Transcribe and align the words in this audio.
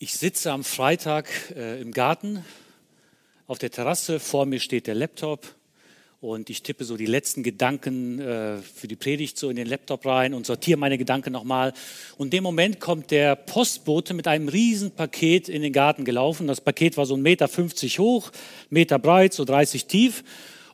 Ich 0.00 0.14
sitze 0.14 0.52
am 0.52 0.62
Freitag 0.62 1.26
äh, 1.56 1.80
im 1.80 1.90
Garten 1.90 2.44
auf 3.48 3.58
der 3.58 3.72
Terrasse, 3.72 4.20
vor 4.20 4.46
mir 4.46 4.60
steht 4.60 4.86
der 4.86 4.94
Laptop 4.94 5.56
und 6.20 6.50
ich 6.50 6.62
tippe 6.62 6.84
so 6.84 6.96
die 6.96 7.04
letzten 7.04 7.42
Gedanken 7.42 8.20
äh, 8.20 8.58
für 8.58 8.86
die 8.86 8.94
Predigt 8.94 9.36
so 9.36 9.50
in 9.50 9.56
den 9.56 9.66
Laptop 9.66 10.06
rein 10.06 10.34
und 10.34 10.46
sortiere 10.46 10.78
meine 10.78 10.98
Gedanken 10.98 11.32
nochmal. 11.32 11.72
Und 12.16 12.28
in 12.28 12.30
dem 12.30 12.44
Moment 12.44 12.78
kommt 12.78 13.10
der 13.10 13.34
Postbote 13.34 14.14
mit 14.14 14.28
einem 14.28 14.46
riesen 14.46 14.92
Paket 14.92 15.48
in 15.48 15.62
den 15.62 15.72
Garten 15.72 16.04
gelaufen. 16.04 16.46
Das 16.46 16.60
Paket 16.60 16.96
war 16.96 17.04
so 17.04 17.16
1,50 17.16 17.18
Meter 17.20 17.98
hoch, 17.98 18.30
Meter 18.70 19.00
breit, 19.00 19.32
so 19.34 19.44
30 19.44 19.86
tief 19.86 20.22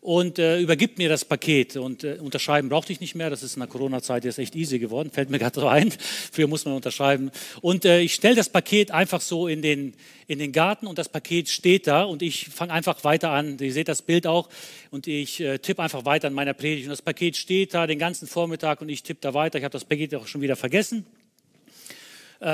und 0.05 0.39
äh, 0.39 0.61
übergibt 0.61 0.99
mir 0.99 1.09
das 1.09 1.25
Paket. 1.25 1.77
Und 1.77 2.05
äh, 2.05 2.19
unterschreiben 2.21 2.69
brauchte 2.69 2.93
ich 2.93 3.01
nicht 3.01 3.15
mehr. 3.15 3.31
Das 3.31 3.43
ist 3.43 3.57
in 3.57 3.61
der 3.61 3.71
Corona-Zeit 3.71 4.27
jetzt 4.27 4.39
echt 4.39 4.55
easy 4.55 4.79
geworden. 4.79 5.11
Fällt 5.11 5.31
mir 5.31 5.39
gerade 5.39 5.59
so 5.59 5.67
ein. 5.67 5.91
Früher 6.31 6.47
muss 6.47 6.67
man 6.67 6.75
unterschreiben. 6.75 7.31
Und 7.63 7.87
äh, 7.87 8.01
ich 8.01 8.13
stelle 8.13 8.35
das 8.35 8.51
Paket 8.51 8.91
einfach 8.91 9.23
so 9.23 9.49
in 9.49 9.63
den, 9.63 9.95
in 10.27 10.39
den 10.39 10.53
Garten 10.53 10.87
und 10.87 10.99
das 10.99 11.09
Paket 11.09 11.49
steht 11.49 11.87
da 11.87 12.03
und 12.03 12.21
ich 12.21 12.51
fange 12.51 12.75
einfach 12.75 13.03
weiter 13.05 13.31
an. 13.31 13.57
Ihr 13.59 13.73
seht 13.73 13.89
das 13.89 14.03
Bild 14.03 14.27
auch 14.27 14.51
und 14.91 15.07
ich 15.07 15.41
äh, 15.41 15.57
tippe 15.59 15.83
einfach 15.83 16.05
weiter 16.05 16.29
an 16.29 16.35
meiner 16.35 16.53
Predigt. 16.53 16.85
Und 16.85 16.91
das 16.91 17.01
Paket 17.01 17.39
steht 17.39 17.73
da 17.73 17.87
den 17.87 17.99
ganzen 17.99 18.29
Vormittag 18.29 18.83
und 18.83 18.91
ich 18.91 19.05
tippe 19.05 19.21
da 19.23 19.33
weiter. 19.33 19.57
Ich 19.57 19.65
habe 19.65 19.73
das 19.73 19.87
Paket 19.87 20.15
auch 20.17 20.27
schon 20.27 20.43
wieder 20.43 20.57
vergessen 20.57 21.07
äh, 22.45 22.47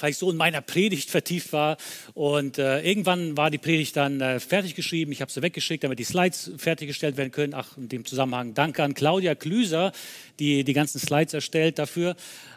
weil 0.00 0.10
ich 0.10 0.18
so 0.18 0.30
in 0.30 0.36
meiner 0.36 0.60
Predigt 0.60 1.10
vertieft 1.10 1.52
war. 1.52 1.78
Und 2.12 2.58
äh, 2.58 2.82
irgendwann 2.82 3.36
war 3.36 3.50
die 3.50 3.58
Predigt 3.58 3.96
dann 3.96 4.20
äh, 4.20 4.40
fertig 4.40 4.74
geschrieben. 4.74 5.10
Ich 5.10 5.22
habe 5.22 5.32
sie 5.32 5.40
weggeschickt, 5.40 5.84
damit 5.84 5.98
die 5.98 6.04
Slides 6.04 6.52
fertiggestellt 6.58 7.16
werden 7.16 7.32
können. 7.32 7.54
Ach, 7.54 7.76
in 7.78 7.88
dem 7.88 8.04
Zusammenhang 8.04 8.52
danke 8.52 8.82
an 8.82 8.92
Claudia 8.92 9.34
Klüser, 9.34 9.92
die 10.38 10.64
die 10.64 10.72
ganzen 10.74 10.98
Slides 10.98 11.32
erstellt 11.32 11.78
dafür. 11.78 12.14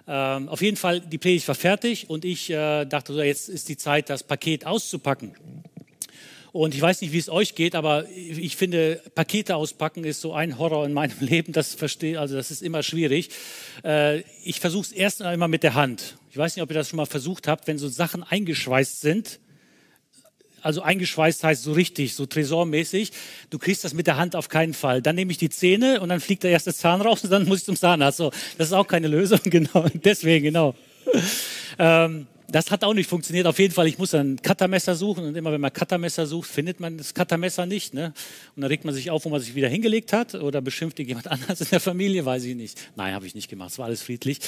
Ähm, 0.08 0.50
auf 0.50 0.62
jeden 0.62 0.78
Fall, 0.78 1.00
die 1.00 1.18
Predigt 1.18 1.48
war 1.48 1.56
fertig 1.56 2.10
und 2.10 2.26
ich 2.26 2.50
äh, 2.50 2.86
dachte, 2.86 3.14
so, 3.14 3.22
jetzt 3.22 3.48
ist 3.48 3.70
die 3.70 3.78
Zeit, 3.78 4.10
das 4.10 4.24
Paket 4.24 4.66
auszupacken. 4.66 5.36
Und 6.54 6.76
ich 6.76 6.82
weiß 6.82 7.00
nicht, 7.00 7.14
wie 7.14 7.18
es 7.18 7.30
euch 7.30 7.56
geht, 7.56 7.76
aber 7.76 8.10
ich 8.10 8.58
finde, 8.58 9.02
Pakete 9.16 9.56
auspacken 9.56 10.04
ist 10.04 10.20
so 10.20 10.34
ein 10.34 10.58
Horror 10.58 10.86
in 10.86 10.92
meinem 10.92 11.16
Leben. 11.22 11.54
Das 11.54 11.74
verstehe, 11.76 12.20
also 12.20 12.36
das 12.36 12.52
ist 12.52 12.62
immer 12.62 12.84
schwierig. 12.84 13.30
Äh, 13.84 14.24
ich 14.44 14.60
versuche 14.60 14.84
es 14.84 14.92
erst 14.92 15.22
einmal 15.22 15.48
mit 15.48 15.64
der 15.64 15.76
Hand. 15.76 16.18
Ich 16.30 16.38
weiß 16.38 16.56
nicht, 16.56 16.64
ob 16.64 16.70
ihr 16.70 16.76
das 16.76 16.90
schon 16.90 16.98
mal 16.98 17.06
versucht 17.06 17.48
habt, 17.48 17.68
wenn 17.68 17.78
so 17.78 17.88
Sachen 17.88 18.24
eingeschweißt 18.24 19.00
sind. 19.00 19.40
Also 20.62 20.82
eingeschweißt 20.82 21.44
heißt 21.44 21.64
so 21.64 21.72
richtig, 21.72 22.14
so 22.16 22.26
tresormäßig. 22.26 23.12
Du 23.50 23.58
kriegst 23.58 23.84
das 23.84 23.94
mit 23.94 24.06
der 24.06 24.18
Hand 24.18 24.36
auf 24.36 24.50
keinen 24.50 24.74
Fall. 24.74 25.02
Dann 25.02 25.16
nehme 25.16 25.32
ich 25.32 25.38
die 25.38 25.50
Zähne 25.50 26.02
und 26.02 26.10
dann 26.10 26.20
fliegt 26.20 26.44
der 26.44 26.52
erste 26.52 26.74
Zahn 26.74 27.02
raus 27.02 27.24
und 27.24 27.32
dann 27.32 27.48
muss 27.48 27.60
ich 27.60 27.66
zum 27.66 27.76
Zahnarzt. 27.76 28.18
So, 28.18 28.32
das 28.58 28.68
ist 28.68 28.74
auch 28.74 28.88
keine 28.88 29.08
Lösung, 29.08 29.40
genau. 29.46 29.86
Deswegen, 29.94 30.44
genau. 30.44 30.76
Ähm, 31.80 32.28
das 32.52 32.72
hat 32.72 32.84
auch 32.84 32.94
nicht 32.94 33.10
funktioniert. 33.10 33.48
Auf 33.48 33.60
jeden 33.60 33.74
Fall, 33.74 33.88
ich 33.88 33.98
muss 33.98 34.14
ein 34.14 34.42
Cuttermesser 34.42 34.96
suchen 34.96 35.26
und 35.26 35.36
immer 35.36 35.52
wenn 35.52 35.62
man 35.62 35.72
Cuttermesser 35.72 36.26
sucht, 36.26 36.50
findet 36.50 36.80
man 36.80 36.98
das 36.98 37.14
Cuttermesser 37.14 37.66
nicht. 37.66 37.94
Ne? 37.94 38.14
Und 38.56 38.62
dann 38.62 38.70
regt 38.70 38.86
man 38.86 38.94
sich 38.94 39.10
auf, 39.10 39.26
wo 39.26 39.30
man 39.30 39.40
sich 39.40 39.56
wieder 39.56 39.70
hingelegt 39.70 40.14
hat 40.14 40.36
oder 40.36 40.62
beschimpft 40.62 41.00
jemand 41.00 41.28
anders 41.32 41.62
in 41.62 41.68
der 41.70 41.80
Familie, 41.80 42.26
weiß 42.26 42.44
ich 42.44 42.56
nicht. 42.56 42.80
Nein, 42.96 43.14
habe 43.14 43.26
ich 43.26 43.36
nicht 43.36 43.50
gemacht, 43.50 43.72
es 43.72 43.80
war 43.80 43.86
alles 43.86 44.02
friedlich. 44.02 44.40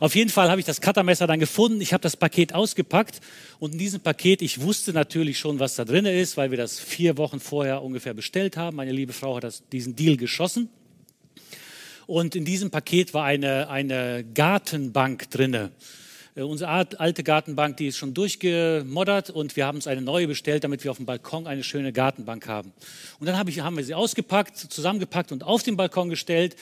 Auf 0.00 0.14
jeden 0.14 0.30
Fall 0.30 0.50
habe 0.50 0.60
ich 0.60 0.66
das 0.66 0.80
Cuttermesser 0.80 1.26
dann 1.26 1.40
gefunden. 1.40 1.80
Ich 1.80 1.92
habe 1.92 2.02
das 2.02 2.16
Paket 2.16 2.54
ausgepackt 2.54 3.20
und 3.58 3.72
in 3.72 3.78
diesem 3.78 4.00
Paket, 4.00 4.42
ich 4.42 4.60
wusste 4.60 4.92
natürlich 4.92 5.38
schon, 5.38 5.58
was 5.58 5.76
da 5.76 5.84
drin 5.84 6.06
ist, 6.06 6.36
weil 6.36 6.50
wir 6.50 6.58
das 6.58 6.80
vier 6.80 7.16
Wochen 7.16 7.40
vorher 7.40 7.82
ungefähr 7.82 8.14
bestellt 8.14 8.56
haben. 8.56 8.76
Meine 8.76 8.92
liebe 8.92 9.12
Frau 9.12 9.36
hat 9.36 9.44
das, 9.44 9.62
diesen 9.70 9.96
Deal 9.96 10.16
geschossen. 10.16 10.68
Und 12.06 12.34
in 12.34 12.44
diesem 12.44 12.70
Paket 12.70 13.14
war 13.14 13.24
eine, 13.24 13.68
eine 13.68 14.24
Gartenbank 14.34 15.30
drinne. 15.30 15.70
Äh, 16.34 16.42
unsere 16.42 16.70
alte 16.70 17.22
Gartenbank, 17.22 17.76
die 17.76 17.88
ist 17.88 17.98
schon 17.98 18.14
durchgemoddert 18.14 19.30
und 19.30 19.54
wir 19.56 19.66
haben 19.66 19.76
uns 19.76 19.86
eine 19.86 20.00
neue 20.00 20.26
bestellt, 20.26 20.64
damit 20.64 20.82
wir 20.84 20.90
auf 20.90 20.96
dem 20.96 21.06
Balkon 21.06 21.46
eine 21.46 21.62
schöne 21.62 21.92
Gartenbank 21.92 22.48
haben. 22.48 22.72
Und 23.20 23.26
dann 23.26 23.38
hab 23.38 23.48
ich, 23.48 23.60
haben 23.60 23.76
wir 23.76 23.84
sie 23.84 23.94
ausgepackt, 23.94 24.56
zusammengepackt 24.56 25.32
und 25.32 25.44
auf 25.44 25.62
den 25.62 25.76
Balkon 25.76 26.08
gestellt 26.08 26.56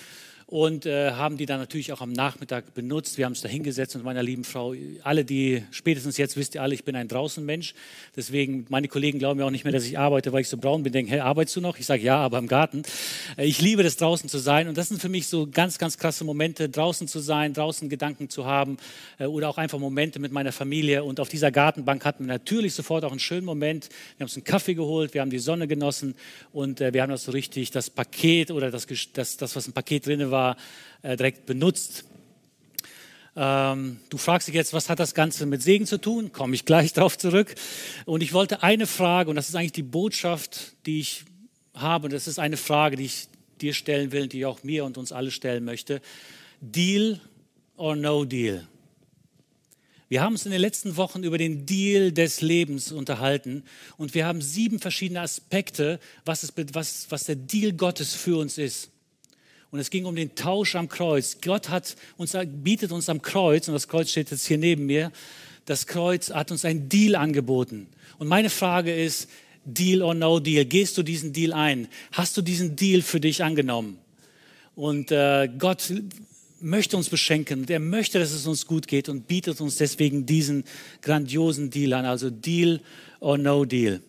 und 0.51 0.85
äh, 0.85 1.13
haben 1.13 1.37
die 1.37 1.47
dann 1.47 1.61
natürlich 1.61 1.93
auch 1.93 2.01
am 2.01 2.13
Nachmittag 2.13 2.75
benutzt. 2.75 3.17
Wir 3.19 3.25
haben 3.25 3.33
uns 3.33 3.41
da 3.41 3.49
hingesetzt 3.49 3.95
mit 3.95 4.05
meiner 4.05 4.23
lieben 4.25 4.43
Frau. 4.43 4.75
Alle, 5.05 5.25
die 5.25 5.63
spätestens 5.71 6.17
jetzt 6.17 6.37
wisst 6.37 6.57
ihr 6.57 6.63
alle, 6.63 6.75
ich 6.75 6.83
bin 6.83 6.97
ein 6.97 7.07
Draußenmensch. 7.07 7.73
Deswegen, 8.17 8.67
meine 8.69 8.89
Kollegen 8.89 9.21
glauben 9.21 9.39
mir 9.39 9.47
auch 9.47 9.53
nicht 9.53 9.63
mehr, 9.63 9.73
dass 9.73 9.85
ich 9.85 9.97
arbeite, 9.97 10.33
weil 10.33 10.41
ich 10.41 10.49
so 10.49 10.57
braun 10.57 10.83
bin. 10.83 10.93
Denken, 10.93 11.13
hey, 11.13 11.21
arbeitest 11.21 11.55
du 11.55 11.61
noch? 11.61 11.79
Ich 11.79 11.87
sage 11.87 12.03
ja, 12.03 12.17
aber 12.17 12.39
im 12.39 12.49
Garten. 12.49 12.83
Äh, 13.37 13.47
ich 13.47 13.61
liebe 13.61 13.85
das, 13.85 13.97
draußen 13.97 14.29
zu 14.29 14.39
sein. 14.39 14.67
Und 14.67 14.77
das 14.77 14.89
sind 14.89 15.01
für 15.01 15.09
mich 15.09 15.29
so 15.29 15.47
ganz, 15.47 15.79
ganz 15.79 15.99
krasse 15.99 16.25
Momente, 16.25 16.69
draußen 16.69 17.07
zu 17.07 17.21
sein, 17.21 17.55
draußen 17.55 17.89
Gedanken 17.89 18.29
zu 18.29 18.45
haben 18.45 18.79
äh, 19.21 19.27
oder 19.27 19.49
auch 19.51 19.59
einfach 19.59 19.79
Momente 19.79 20.19
mit 20.19 20.33
meiner 20.33 20.51
Familie. 20.51 21.05
Und 21.05 21.21
auf 21.21 21.29
dieser 21.29 21.53
Gartenbank 21.53 22.05
hatten 22.05 22.27
wir 22.27 22.33
natürlich 22.33 22.75
sofort 22.75 23.05
auch 23.05 23.13
einen 23.13 23.21
schönen 23.21 23.47
Moment. 23.47 23.89
Wir 24.17 24.25
haben 24.25 24.29
uns 24.29 24.37
einen 24.37 24.43
Kaffee 24.43 24.75
geholt, 24.75 25.15
wir 25.15 25.21
haben 25.21 25.31
die 25.31 25.39
Sonne 25.39 25.69
genossen 25.69 26.17
und 26.53 26.81
äh, 26.81 26.93
wir 26.93 27.03
haben 27.03 27.11
das 27.11 27.23
so 27.23 27.31
richtig, 27.31 27.71
das 27.71 27.89
Paket 27.89 28.51
oder 28.51 28.73
das, 28.73 28.89
das, 29.13 29.37
das 29.37 29.55
was 29.55 29.69
im 29.69 29.75
Paket 29.75 30.07
drin 30.07 30.33
war, 30.33 30.40
war, 30.41 30.57
äh, 31.03 31.17
direkt 31.17 31.47
benutzt. 31.47 32.05
Ähm, 33.37 34.01
du 34.09 34.19
fragst 34.19 34.49
dich 34.49 34.55
jetzt, 34.55 34.73
was 34.73 34.89
hat 34.89 34.99
das 34.99 35.15
Ganze 35.15 35.47
mit 35.47 35.63
Segen 35.63 35.87
zu 35.87 35.99
tun? 35.99 36.33
Komme 36.33 36.55
ich 36.55 36.65
gleich 36.65 36.93
darauf 36.99 37.19
zurück. 37.19 37.55
Und 38.07 38.23
ich 38.23 38.33
wollte 38.33 38.63
eine 38.63 38.87
Frage, 38.87 39.31
und 39.31 39.37
das 39.37 39.49
ist 39.49 39.55
eigentlich 39.55 39.73
die 39.73 39.83
Botschaft, 39.83 40.75
die 40.87 41.01
ich 41.01 41.25
habe, 41.75 42.07
und 42.07 42.13
das 42.13 42.27
ist 42.27 42.39
eine 42.39 42.57
Frage, 42.57 42.97
die 42.97 43.05
ich 43.05 43.29
dir 43.61 43.75
stellen 43.75 44.13
will, 44.13 44.27
die 44.27 44.39
ich 44.41 44.47
auch 44.47 44.63
mir 44.63 44.85
und 44.85 44.97
uns 44.97 45.13
alle 45.13 45.31
stellen 45.31 45.65
möchte. 45.65 46.01
Deal 46.61 47.21
or 47.77 47.95
no 47.97 48.25
deal? 48.25 48.67
Wir 50.09 50.23
haben 50.23 50.33
uns 50.33 50.45
in 50.45 50.51
den 50.51 50.61
letzten 50.61 50.97
Wochen 50.97 51.23
über 51.23 51.39
den 51.39 51.67
Deal 51.67 52.11
des 52.11 52.41
Lebens 52.41 52.91
unterhalten 52.91 53.63
und 53.97 54.13
wir 54.13 54.27
haben 54.27 54.43
sieben 54.43 54.81
verschiedene 54.81 55.21
Aspekte, 55.21 56.01
was, 56.25 56.43
es, 56.43 56.53
was, 56.73 57.07
was 57.11 57.25
der 57.25 57.37
Deal 57.37 57.73
Gottes 57.75 58.15
für 58.17 58.37
uns 58.37 58.59
ist. 58.59 58.90
Und 59.71 59.79
es 59.79 59.91
ging 59.91 60.05
um 60.05 60.17
den 60.17 60.35
Tausch 60.35 60.75
am 60.75 60.89
Kreuz. 60.89 61.39
Gott 61.43 61.69
hat 61.69 61.97
uns, 62.17 62.37
bietet 62.47 62.93
uns 62.93 63.09
am 63.09 63.23
Kreuz, 63.23 63.69
und 63.69 63.75
das 63.75 63.89
Kreuz 63.89 64.11
steht 64.11 64.31
jetzt 64.31 64.47
hier 64.47 64.59
neben 64.59 64.87
mir, 64.87 65.13
das 65.67 65.87
Kreuz 65.87 66.31
hat 66.31 66.51
uns 66.51 66.65
einen 66.65 66.89
Deal 66.89 67.15
angeboten. 67.15 67.87
Und 68.19 68.27
meine 68.27 68.51
Frage 68.51 68.93
ist, 68.95 69.29
Deal 69.65 70.03
or 70.03 70.15
no 70.15 70.41
Deal? 70.41 70.65
Gehst 70.65 70.99
du 70.99 71.03
diesen 71.03 71.33
Deal 71.33 71.53
ein? 71.53 71.89
Hast 72.13 72.37
du 72.37 72.43
diesen 72.43 72.77
Deal 72.77 73.03
für 73.03 73.21
dich 73.21 73.45
angenommen? 73.45 73.99
Und 74.75 75.13
äh, 75.13 75.49
Gott 75.59 75.93
möchte 76.61 76.97
uns 76.97 77.09
beschenken 77.09 77.61
und 77.61 77.71
er 77.71 77.81
möchte, 77.81 78.19
dass 78.19 78.33
es 78.33 78.47
uns 78.47 78.67
gut 78.67 78.87
geht 78.87 79.09
und 79.09 79.27
bietet 79.27 79.61
uns 79.61 79.77
deswegen 79.77 80.27
diesen 80.27 80.65
grandiosen 81.03 81.71
Deal 81.71 81.93
an, 81.93 82.05
also 82.05 82.31
Deal 82.31 82.81
or 83.21 83.39
no 83.39 83.65
Deal. 83.65 84.01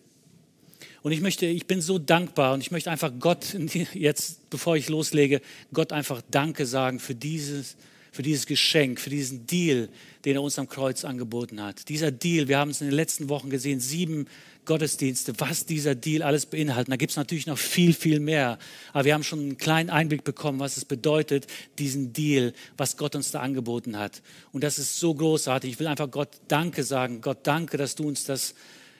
Und 1.02 1.12
ich 1.12 1.20
möchte, 1.20 1.46
ich 1.46 1.66
bin 1.66 1.80
so 1.80 1.98
dankbar 1.98 2.54
und 2.54 2.60
ich 2.60 2.70
möchte 2.70 2.90
einfach 2.90 3.12
Gott 3.18 3.56
jetzt, 3.94 4.48
bevor 4.50 4.76
ich 4.76 4.88
loslege, 4.88 5.40
Gott 5.72 5.92
einfach 5.92 6.22
Danke 6.30 6.64
sagen 6.64 7.00
für 7.00 7.14
dieses, 7.14 7.76
für 8.12 8.22
dieses 8.22 8.46
Geschenk, 8.46 9.00
für 9.00 9.10
diesen 9.10 9.46
Deal, 9.46 9.88
den 10.24 10.36
er 10.36 10.42
uns 10.42 10.58
am 10.58 10.68
Kreuz 10.68 11.04
angeboten 11.04 11.60
hat. 11.60 11.88
Dieser 11.88 12.12
Deal, 12.12 12.46
wir 12.46 12.58
haben 12.58 12.70
es 12.70 12.80
in 12.80 12.86
den 12.86 12.94
letzten 12.94 13.28
Wochen 13.28 13.50
gesehen, 13.50 13.80
sieben 13.80 14.26
Gottesdienste, 14.64 15.32
was 15.38 15.66
dieser 15.66 15.96
Deal 15.96 16.22
alles 16.22 16.46
beinhaltet. 16.46 16.92
Da 16.92 16.96
gibt 16.96 17.10
es 17.10 17.16
natürlich 17.16 17.48
noch 17.48 17.58
viel, 17.58 17.94
viel 17.94 18.20
mehr. 18.20 18.58
Aber 18.92 19.04
wir 19.04 19.14
haben 19.14 19.24
schon 19.24 19.40
einen 19.40 19.56
kleinen 19.56 19.90
Einblick 19.90 20.22
bekommen, 20.22 20.60
was 20.60 20.76
es 20.76 20.84
bedeutet, 20.84 21.48
diesen 21.80 22.12
Deal, 22.12 22.52
was 22.76 22.96
Gott 22.96 23.16
uns 23.16 23.32
da 23.32 23.40
angeboten 23.40 23.98
hat. 23.98 24.22
Und 24.52 24.62
das 24.62 24.78
ist 24.78 25.00
so 25.00 25.14
großartig. 25.14 25.72
Ich 25.72 25.80
will 25.80 25.88
einfach 25.88 26.10
Gott 26.10 26.28
Danke 26.46 26.84
sagen. 26.84 27.22
Gott, 27.22 27.38
danke, 27.42 27.76
dass 27.76 27.96
du 27.96 28.06
uns 28.06 28.24
das 28.24 28.54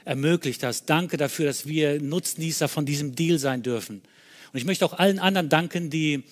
ermöglicht 0.05 0.63
hast. 0.63 0.87
Danke 0.87 1.17
dafür, 1.17 1.47
dass 1.47 1.67
wir 1.67 2.01
Nutznießer 2.01 2.69
von 2.69 2.87
diesem 2.87 3.15
Deal 3.15 3.39
sein 3.39 3.63
dürfen. 3.63 4.03
Und 4.53 4.59
ich 4.59 4.65
möchte 4.65 4.85
auch 4.85 4.95
allen 4.95 5.19
anderen 5.19 5.49
danken, 5.49 5.91
die 5.91 6.25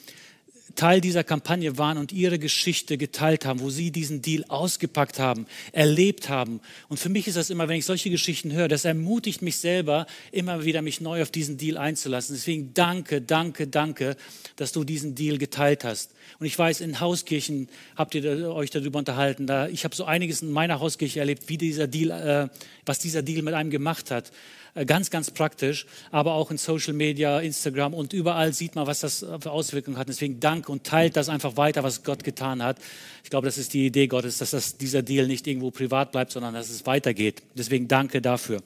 Teil 0.74 1.00
dieser 1.00 1.24
Kampagne 1.24 1.78
waren 1.78 1.98
und 1.98 2.12
ihre 2.12 2.38
Geschichte 2.38 2.98
geteilt 2.98 3.44
haben, 3.44 3.60
wo 3.60 3.70
sie 3.70 3.90
diesen 3.90 4.22
Deal 4.22 4.44
ausgepackt 4.48 5.18
haben, 5.18 5.46
erlebt 5.72 6.28
haben. 6.28 6.60
Und 6.88 6.98
für 6.98 7.08
mich 7.08 7.28
ist 7.28 7.36
das 7.36 7.50
immer, 7.50 7.68
wenn 7.68 7.76
ich 7.76 7.84
solche 7.84 8.10
Geschichten 8.10 8.52
höre, 8.52 8.68
das 8.68 8.84
ermutigt 8.84 9.42
mich 9.42 9.58
selber, 9.58 10.06
immer 10.32 10.64
wieder 10.64 10.82
mich 10.82 11.00
neu 11.00 11.22
auf 11.22 11.30
diesen 11.30 11.58
Deal 11.58 11.76
einzulassen. 11.76 12.34
Deswegen 12.34 12.74
danke, 12.74 13.20
danke, 13.20 13.66
danke, 13.66 14.16
dass 14.56 14.72
du 14.72 14.84
diesen 14.84 15.14
Deal 15.14 15.38
geteilt 15.38 15.84
hast. 15.84 16.12
Und 16.38 16.46
ich 16.46 16.58
weiß, 16.58 16.80
in 16.80 17.00
Hauskirchen 17.00 17.68
habt 17.96 18.14
ihr 18.14 18.50
euch 18.52 18.70
darüber 18.70 18.98
unterhalten. 18.98 19.46
Da, 19.46 19.68
ich 19.68 19.84
habe 19.84 19.94
so 19.94 20.04
einiges 20.04 20.42
in 20.42 20.50
meiner 20.50 20.80
Hauskirche 20.80 21.20
erlebt, 21.20 21.48
wie 21.48 21.58
dieser 21.58 21.86
Deal, 21.86 22.10
äh, 22.10 22.48
was 22.86 22.98
dieser 22.98 23.22
Deal 23.22 23.42
mit 23.42 23.54
einem 23.54 23.70
gemacht 23.70 24.10
hat. 24.10 24.32
Äh, 24.74 24.86
ganz, 24.86 25.10
ganz 25.10 25.30
praktisch, 25.30 25.86
aber 26.10 26.34
auch 26.34 26.50
in 26.50 26.58
Social 26.58 26.92
Media, 26.92 27.40
Instagram 27.40 27.94
und 27.94 28.12
überall 28.12 28.52
sieht 28.52 28.74
man, 28.74 28.86
was 28.86 29.00
das 29.00 29.20
für 29.40 29.50
Auswirkungen 29.50 29.96
hat. 29.96 30.08
Deswegen 30.08 30.40
danke 30.40 30.70
und 30.70 30.84
teilt 30.84 31.16
das 31.16 31.28
einfach 31.28 31.56
weiter, 31.56 31.82
was 31.82 32.02
Gott 32.02 32.24
getan 32.24 32.62
hat. 32.62 32.78
Ich 33.24 33.30
glaube, 33.30 33.46
das 33.46 33.58
ist 33.58 33.74
die 33.74 33.86
Idee 33.86 34.06
Gottes, 34.06 34.38
dass 34.38 34.50
das, 34.50 34.76
dieser 34.76 35.02
Deal 35.02 35.26
nicht 35.26 35.46
irgendwo 35.46 35.70
privat 35.70 36.12
bleibt, 36.12 36.32
sondern 36.32 36.54
dass 36.54 36.70
es 36.70 36.86
weitergeht. 36.86 37.42
Deswegen 37.54 37.88
danke 37.88 38.22
dafür. 38.22 38.62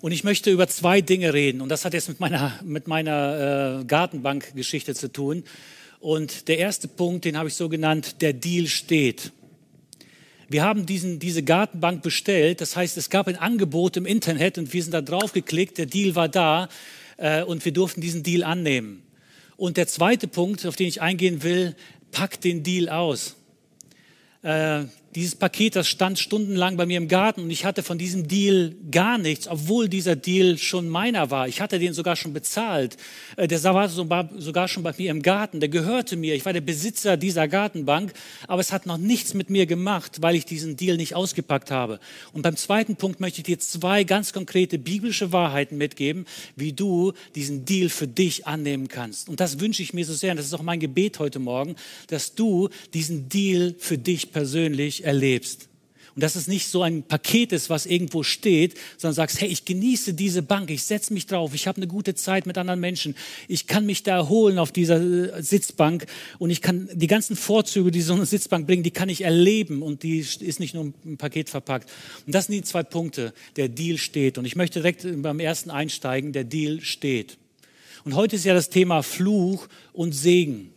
Und 0.00 0.12
ich 0.12 0.22
möchte 0.22 0.50
über 0.50 0.68
zwei 0.68 1.00
Dinge 1.00 1.32
reden. 1.32 1.62
Und 1.62 1.70
das 1.70 1.86
hat 1.86 1.94
jetzt 1.94 2.10
mit 2.10 2.20
meiner, 2.20 2.60
mit 2.62 2.88
meiner 2.88 3.80
äh, 3.80 3.84
Gartenbankgeschichte 3.86 4.94
zu 4.94 5.10
tun. 5.10 5.44
Und 5.98 6.48
der 6.48 6.58
erste 6.58 6.88
Punkt, 6.88 7.24
den 7.24 7.38
habe 7.38 7.48
ich 7.48 7.54
so 7.54 7.70
genannt, 7.70 8.20
der 8.20 8.34
Deal 8.34 8.66
steht. 8.66 9.32
Wir 10.48 10.62
haben 10.62 10.86
diesen, 10.86 11.18
diese 11.18 11.42
Gartenbank 11.42 12.02
bestellt. 12.02 12.60
Das 12.60 12.76
heißt, 12.76 12.96
es 12.96 13.10
gab 13.10 13.28
ein 13.28 13.36
Angebot 13.36 13.96
im 13.96 14.06
Internet 14.06 14.58
und 14.58 14.72
wir 14.72 14.82
sind 14.82 14.92
da 14.92 15.00
drauf 15.00 15.32
geklickt. 15.32 15.78
Der 15.78 15.86
Deal 15.86 16.14
war 16.14 16.28
da 16.28 16.68
äh, 17.16 17.42
und 17.42 17.64
wir 17.64 17.72
durften 17.72 18.00
diesen 18.00 18.22
Deal 18.22 18.42
annehmen. 18.42 19.02
Und 19.56 19.76
der 19.76 19.86
zweite 19.86 20.28
Punkt, 20.28 20.66
auf 20.66 20.76
den 20.76 20.88
ich 20.88 21.00
eingehen 21.00 21.42
will, 21.42 21.76
packt 22.10 22.44
den 22.44 22.62
Deal 22.62 22.88
aus. 22.88 23.36
Äh, 24.42 24.84
dieses 25.14 25.36
Paket, 25.36 25.76
das 25.76 25.86
stand 25.86 26.18
stundenlang 26.18 26.76
bei 26.76 26.86
mir 26.86 26.96
im 26.96 27.06
Garten 27.06 27.42
und 27.42 27.50
ich 27.50 27.64
hatte 27.64 27.82
von 27.82 27.98
diesem 27.98 28.26
Deal 28.26 28.74
gar 28.90 29.16
nichts, 29.16 29.46
obwohl 29.46 29.88
dieser 29.88 30.16
Deal 30.16 30.58
schon 30.58 30.88
meiner 30.88 31.30
war. 31.30 31.46
Ich 31.46 31.60
hatte 31.60 31.78
den 31.78 31.94
sogar 31.94 32.16
schon 32.16 32.32
bezahlt. 32.32 32.96
Äh, 33.36 33.46
der 33.46 33.62
war 33.62 33.88
sogar 33.88 34.68
schon 34.68 34.82
bei 34.82 34.92
mir 34.98 35.10
im 35.10 35.22
Garten. 35.22 35.60
Der 35.60 35.68
gehörte 35.68 36.16
mir. 36.16 36.34
Ich 36.34 36.44
war 36.44 36.52
der 36.52 36.60
Besitzer 36.60 37.16
dieser 37.16 37.46
Gartenbank, 37.46 38.12
aber 38.48 38.60
es 38.60 38.72
hat 38.72 38.86
noch 38.86 38.98
nichts 38.98 39.34
mit 39.34 39.50
mir 39.50 39.66
gemacht, 39.66 40.20
weil 40.20 40.34
ich 40.34 40.46
diesen 40.46 40.76
Deal 40.76 40.96
nicht 40.96 41.14
ausgepackt 41.14 41.70
habe. 41.70 42.00
Und 42.32 42.42
beim 42.42 42.56
zweiten 42.56 42.96
Punkt 42.96 43.20
möchte 43.20 43.38
ich 43.38 43.44
dir 43.44 43.58
zwei 43.60 44.02
ganz 44.02 44.32
konkrete 44.32 44.78
biblische 44.78 45.32
Wahrheiten 45.32 45.78
mitgeben, 45.78 46.26
wie 46.56 46.72
du 46.72 47.12
diesen 47.36 47.64
Deal 47.64 47.88
für 47.88 48.08
dich 48.08 48.46
annehmen 48.46 48.88
kannst. 48.88 49.28
Und 49.28 49.38
das 49.38 49.60
wünsche 49.60 49.82
ich 49.82 49.94
mir 49.94 50.04
so 50.04 50.14
sehr. 50.14 50.32
Und 50.32 50.38
das 50.38 50.46
ist 50.46 50.54
auch 50.54 50.62
mein 50.62 50.80
Gebet 50.80 51.20
heute 51.20 51.38
Morgen, 51.38 51.76
dass 52.08 52.34
du 52.34 52.68
diesen 52.92 53.28
Deal 53.28 53.74
für 53.78 53.96
dich 53.96 54.32
persönlich 54.32 55.03
erlebst. 55.04 55.68
Und 56.14 56.22
dass 56.22 56.36
es 56.36 56.46
nicht 56.46 56.68
so 56.68 56.82
ein 56.82 57.02
Paket 57.02 57.50
ist, 57.50 57.70
was 57.70 57.86
irgendwo 57.86 58.22
steht, 58.22 58.74
sondern 58.98 59.14
sagst, 59.14 59.40
hey, 59.40 59.48
ich 59.48 59.64
genieße 59.64 60.14
diese 60.14 60.42
Bank, 60.42 60.70
ich 60.70 60.84
setze 60.84 61.12
mich 61.12 61.26
drauf, 61.26 61.54
ich 61.54 61.66
habe 61.66 61.78
eine 61.78 61.88
gute 61.88 62.14
Zeit 62.14 62.46
mit 62.46 62.56
anderen 62.56 62.78
Menschen, 62.78 63.16
ich 63.48 63.66
kann 63.66 63.84
mich 63.84 64.04
da 64.04 64.14
erholen 64.14 64.58
auf 64.58 64.70
dieser 64.70 65.00
äh, 65.00 65.42
Sitzbank 65.42 66.06
und 66.38 66.50
ich 66.50 66.62
kann 66.62 66.88
die 66.92 67.08
ganzen 67.08 67.34
Vorzüge, 67.34 67.90
die 67.90 68.00
so 68.00 68.14
eine 68.14 68.26
Sitzbank 68.26 68.68
bringen, 68.68 68.84
die 68.84 68.92
kann 68.92 69.08
ich 69.08 69.22
erleben 69.22 69.82
und 69.82 70.04
die 70.04 70.20
ist 70.20 70.60
nicht 70.60 70.74
nur 70.74 70.92
im 71.04 71.16
Paket 71.16 71.50
verpackt. 71.50 71.90
Und 72.26 72.34
das 72.34 72.46
sind 72.46 72.54
die 72.54 72.62
zwei 72.62 72.84
Punkte. 72.84 73.34
Der 73.56 73.68
Deal 73.68 73.98
steht. 73.98 74.38
Und 74.38 74.44
ich 74.44 74.54
möchte 74.54 74.80
direkt 74.80 75.04
beim 75.22 75.40
ersten 75.40 75.70
einsteigen, 75.70 76.32
der 76.32 76.44
Deal 76.44 76.80
steht. 76.80 77.38
Und 78.04 78.14
heute 78.14 78.36
ist 78.36 78.44
ja 78.44 78.54
das 78.54 78.70
Thema 78.70 79.02
Fluch 79.02 79.66
und 79.92 80.12
Segen. 80.12 80.70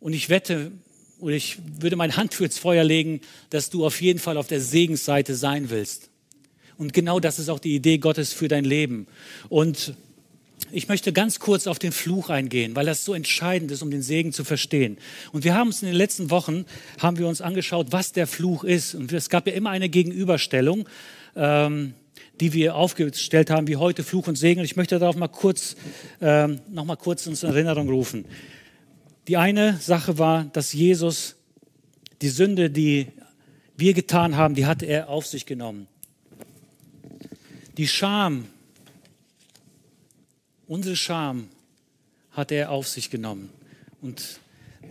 Und 0.00 0.14
ich 0.14 0.30
wette, 0.30 0.72
oder 1.20 1.34
ich 1.34 1.58
würde 1.80 1.96
meine 1.96 2.16
Hand 2.16 2.34
für 2.34 2.44
ins 2.44 2.58
Feuer 2.58 2.84
legen, 2.84 3.20
dass 3.50 3.70
du 3.70 3.84
auf 3.86 4.00
jeden 4.00 4.18
Fall 4.18 4.36
auf 4.36 4.46
der 4.46 4.60
Segensseite 4.60 5.34
sein 5.34 5.70
willst. 5.70 6.10
Und 6.76 6.92
genau 6.92 7.20
das 7.20 7.38
ist 7.38 7.48
auch 7.48 7.60
die 7.60 7.74
Idee 7.74 7.98
Gottes 7.98 8.32
für 8.32 8.48
dein 8.48 8.64
Leben. 8.64 9.06
Und 9.48 9.94
ich 10.72 10.88
möchte 10.88 11.12
ganz 11.12 11.38
kurz 11.38 11.66
auf 11.66 11.78
den 11.78 11.92
Fluch 11.92 12.30
eingehen, 12.30 12.74
weil 12.74 12.86
das 12.86 13.04
so 13.04 13.14
entscheidend 13.14 13.70
ist, 13.70 13.82
um 13.82 13.90
den 13.90 14.02
Segen 14.02 14.32
zu 14.32 14.44
verstehen. 14.44 14.98
Und 15.32 15.44
wir 15.44 15.54
haben 15.54 15.68
uns 15.68 15.82
in 15.82 15.88
den 15.88 15.96
letzten 15.96 16.30
Wochen, 16.30 16.64
haben 16.98 17.18
wir 17.18 17.28
uns 17.28 17.40
angeschaut, 17.40 17.88
was 17.90 18.12
der 18.12 18.26
Fluch 18.26 18.64
ist. 18.64 18.94
Und 18.94 19.12
es 19.12 19.28
gab 19.28 19.46
ja 19.46 19.52
immer 19.52 19.70
eine 19.70 19.88
Gegenüberstellung, 19.88 20.88
ähm, 21.36 21.94
die 22.40 22.52
wir 22.52 22.74
aufgestellt 22.74 23.50
haben, 23.50 23.68
wie 23.68 23.76
heute 23.76 24.02
Fluch 24.02 24.26
und 24.26 24.36
Segen. 24.36 24.60
Und 24.60 24.64
ich 24.64 24.76
möchte 24.76 24.98
darauf 24.98 25.16
mal 25.16 25.28
kurz, 25.28 25.76
ähm, 26.20 26.60
noch 26.68 26.84
mal 26.84 26.96
kurz 26.96 27.26
uns 27.26 27.42
in 27.44 27.50
Erinnerung 27.50 27.88
rufen. 27.88 28.24
Die 29.26 29.36
eine 29.36 29.78
Sache 29.78 30.18
war, 30.18 30.44
dass 30.44 30.72
Jesus 30.72 31.36
die 32.20 32.28
Sünde, 32.28 32.70
die 32.70 33.08
wir 33.76 33.94
getan 33.94 34.36
haben, 34.36 34.54
die 34.54 34.66
hat 34.66 34.82
er 34.82 35.08
auf 35.08 35.26
sich 35.26 35.46
genommen. 35.46 35.88
Die 37.76 37.88
Scham, 37.88 38.46
unsere 40.66 40.96
Scham 40.96 41.48
hat 42.32 42.52
er 42.52 42.70
auf 42.70 42.86
sich 42.86 43.10
genommen. 43.10 43.50
Und 44.00 44.40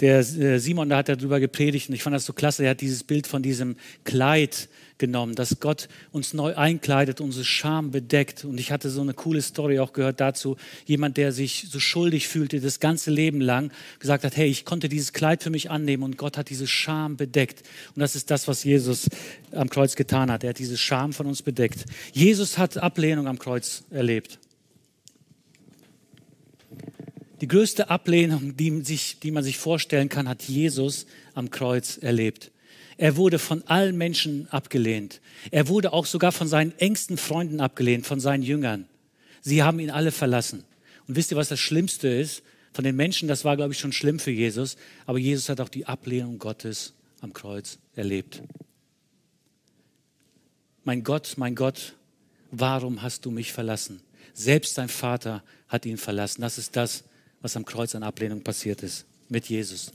der 0.01 0.19
äh, 0.19 0.59
Simon, 0.59 0.89
da 0.89 0.97
hat 0.97 1.09
er 1.09 1.15
darüber 1.15 1.39
gepredigt 1.39 1.89
und 1.89 1.95
ich 1.95 2.03
fand 2.03 2.15
das 2.15 2.25
so 2.25 2.33
klasse. 2.33 2.63
Er 2.63 2.71
hat 2.71 2.81
dieses 2.81 3.03
Bild 3.03 3.27
von 3.27 3.43
diesem 3.43 3.75
Kleid 4.03 4.69
genommen, 4.97 5.35
dass 5.35 5.59
Gott 5.59 5.89
uns 6.11 6.33
neu 6.33 6.55
einkleidet, 6.55 7.19
unsere 7.19 7.43
Scham 7.43 7.91
bedeckt. 7.91 8.45
Und 8.45 8.59
ich 8.59 8.71
hatte 8.71 8.89
so 8.89 9.01
eine 9.01 9.13
coole 9.13 9.41
Story 9.41 9.79
auch 9.79 9.93
gehört 9.93 10.19
dazu. 10.19 10.55
Jemand, 10.85 11.17
der 11.17 11.31
sich 11.31 11.67
so 11.69 11.79
schuldig 11.79 12.27
fühlte, 12.27 12.61
das 12.61 12.79
ganze 12.79 13.11
Leben 13.11 13.41
lang, 13.41 13.71
gesagt 13.99 14.23
hat, 14.23 14.37
hey, 14.37 14.49
ich 14.49 14.65
konnte 14.65 14.89
dieses 14.89 15.13
Kleid 15.13 15.43
für 15.43 15.49
mich 15.49 15.69
annehmen 15.69 16.03
und 16.03 16.17
Gott 16.17 16.37
hat 16.37 16.49
diese 16.49 16.67
Scham 16.67 17.17
bedeckt. 17.17 17.63
Und 17.95 17.99
das 17.99 18.15
ist 18.15 18.31
das, 18.31 18.47
was 18.47 18.63
Jesus 18.63 19.09
am 19.51 19.69
Kreuz 19.69 19.95
getan 19.95 20.31
hat. 20.31 20.43
Er 20.43 20.51
hat 20.51 20.59
diese 20.59 20.77
Scham 20.77 21.13
von 21.13 21.25
uns 21.25 21.41
bedeckt. 21.41 21.85
Jesus 22.13 22.57
hat 22.57 22.77
Ablehnung 22.77 23.27
am 23.27 23.39
Kreuz 23.39 23.83
erlebt. 23.89 24.39
Die 27.43 27.49
größte 27.49 27.89
Ablehnung, 27.89 28.55
die, 28.55 28.83
sich, 28.83 29.19
die 29.19 29.29
man 29.29 29.43
sich 29.43 29.57
vorstellen 29.57 30.07
kann, 30.07 30.29
hat 30.29 30.43
Jesus 30.43 31.05
am 31.33 31.51
Kreuz 31.51 31.97
erlebt. 31.97 32.51
Er 32.95 33.17
wurde 33.17 33.37
von 33.37 33.67
allen 33.67 33.97
Menschen 33.97 34.47
abgelehnt. 34.49 35.19
Er 35.51 35.67
wurde 35.67 35.91
auch 35.91 36.05
sogar 36.05 36.31
von 36.31 36.47
seinen 36.47 36.71
engsten 36.79 37.17
Freunden 37.17 37.59
abgelehnt, 37.59 38.07
von 38.07 38.21
seinen 38.21 38.43
Jüngern. 38.43 38.87
Sie 39.41 39.61
haben 39.61 39.81
ihn 39.81 39.91
alle 39.91 40.13
verlassen. 40.13 40.63
Und 41.05 41.17
wisst 41.17 41.31
ihr, 41.31 41.35
was 41.35 41.49
das 41.49 41.59
Schlimmste 41.59 42.07
ist? 42.07 42.43
Von 42.71 42.85
den 42.85 42.95
Menschen, 42.95 43.27
das 43.27 43.43
war, 43.43 43.57
glaube 43.57 43.73
ich, 43.73 43.79
schon 43.79 43.91
schlimm 43.91 44.19
für 44.19 44.31
Jesus, 44.31 44.77
aber 45.05 45.17
Jesus 45.17 45.49
hat 45.49 45.59
auch 45.59 45.67
die 45.67 45.85
Ablehnung 45.85 46.39
Gottes 46.39 46.93
am 47.19 47.33
Kreuz 47.33 47.77
erlebt. 47.93 48.41
Mein 50.85 51.03
Gott, 51.03 51.33
mein 51.35 51.55
Gott, 51.55 51.95
warum 52.51 53.01
hast 53.01 53.25
du 53.25 53.31
mich 53.31 53.51
verlassen? 53.51 53.99
Selbst 54.33 54.75
sein 54.75 54.87
Vater 54.87 55.43
hat 55.67 55.85
ihn 55.85 55.97
verlassen. 55.97 56.41
Das 56.41 56.57
ist 56.57 56.77
das, 56.77 57.03
was 57.43 57.57
am 57.57 57.65
Kreuz 57.65 57.93
an 57.93 58.01
Ablehnung 58.01 58.41
passiert 58.41 58.81
ist 58.81 59.05
mit 59.29 59.45
Jesus. 59.45 59.91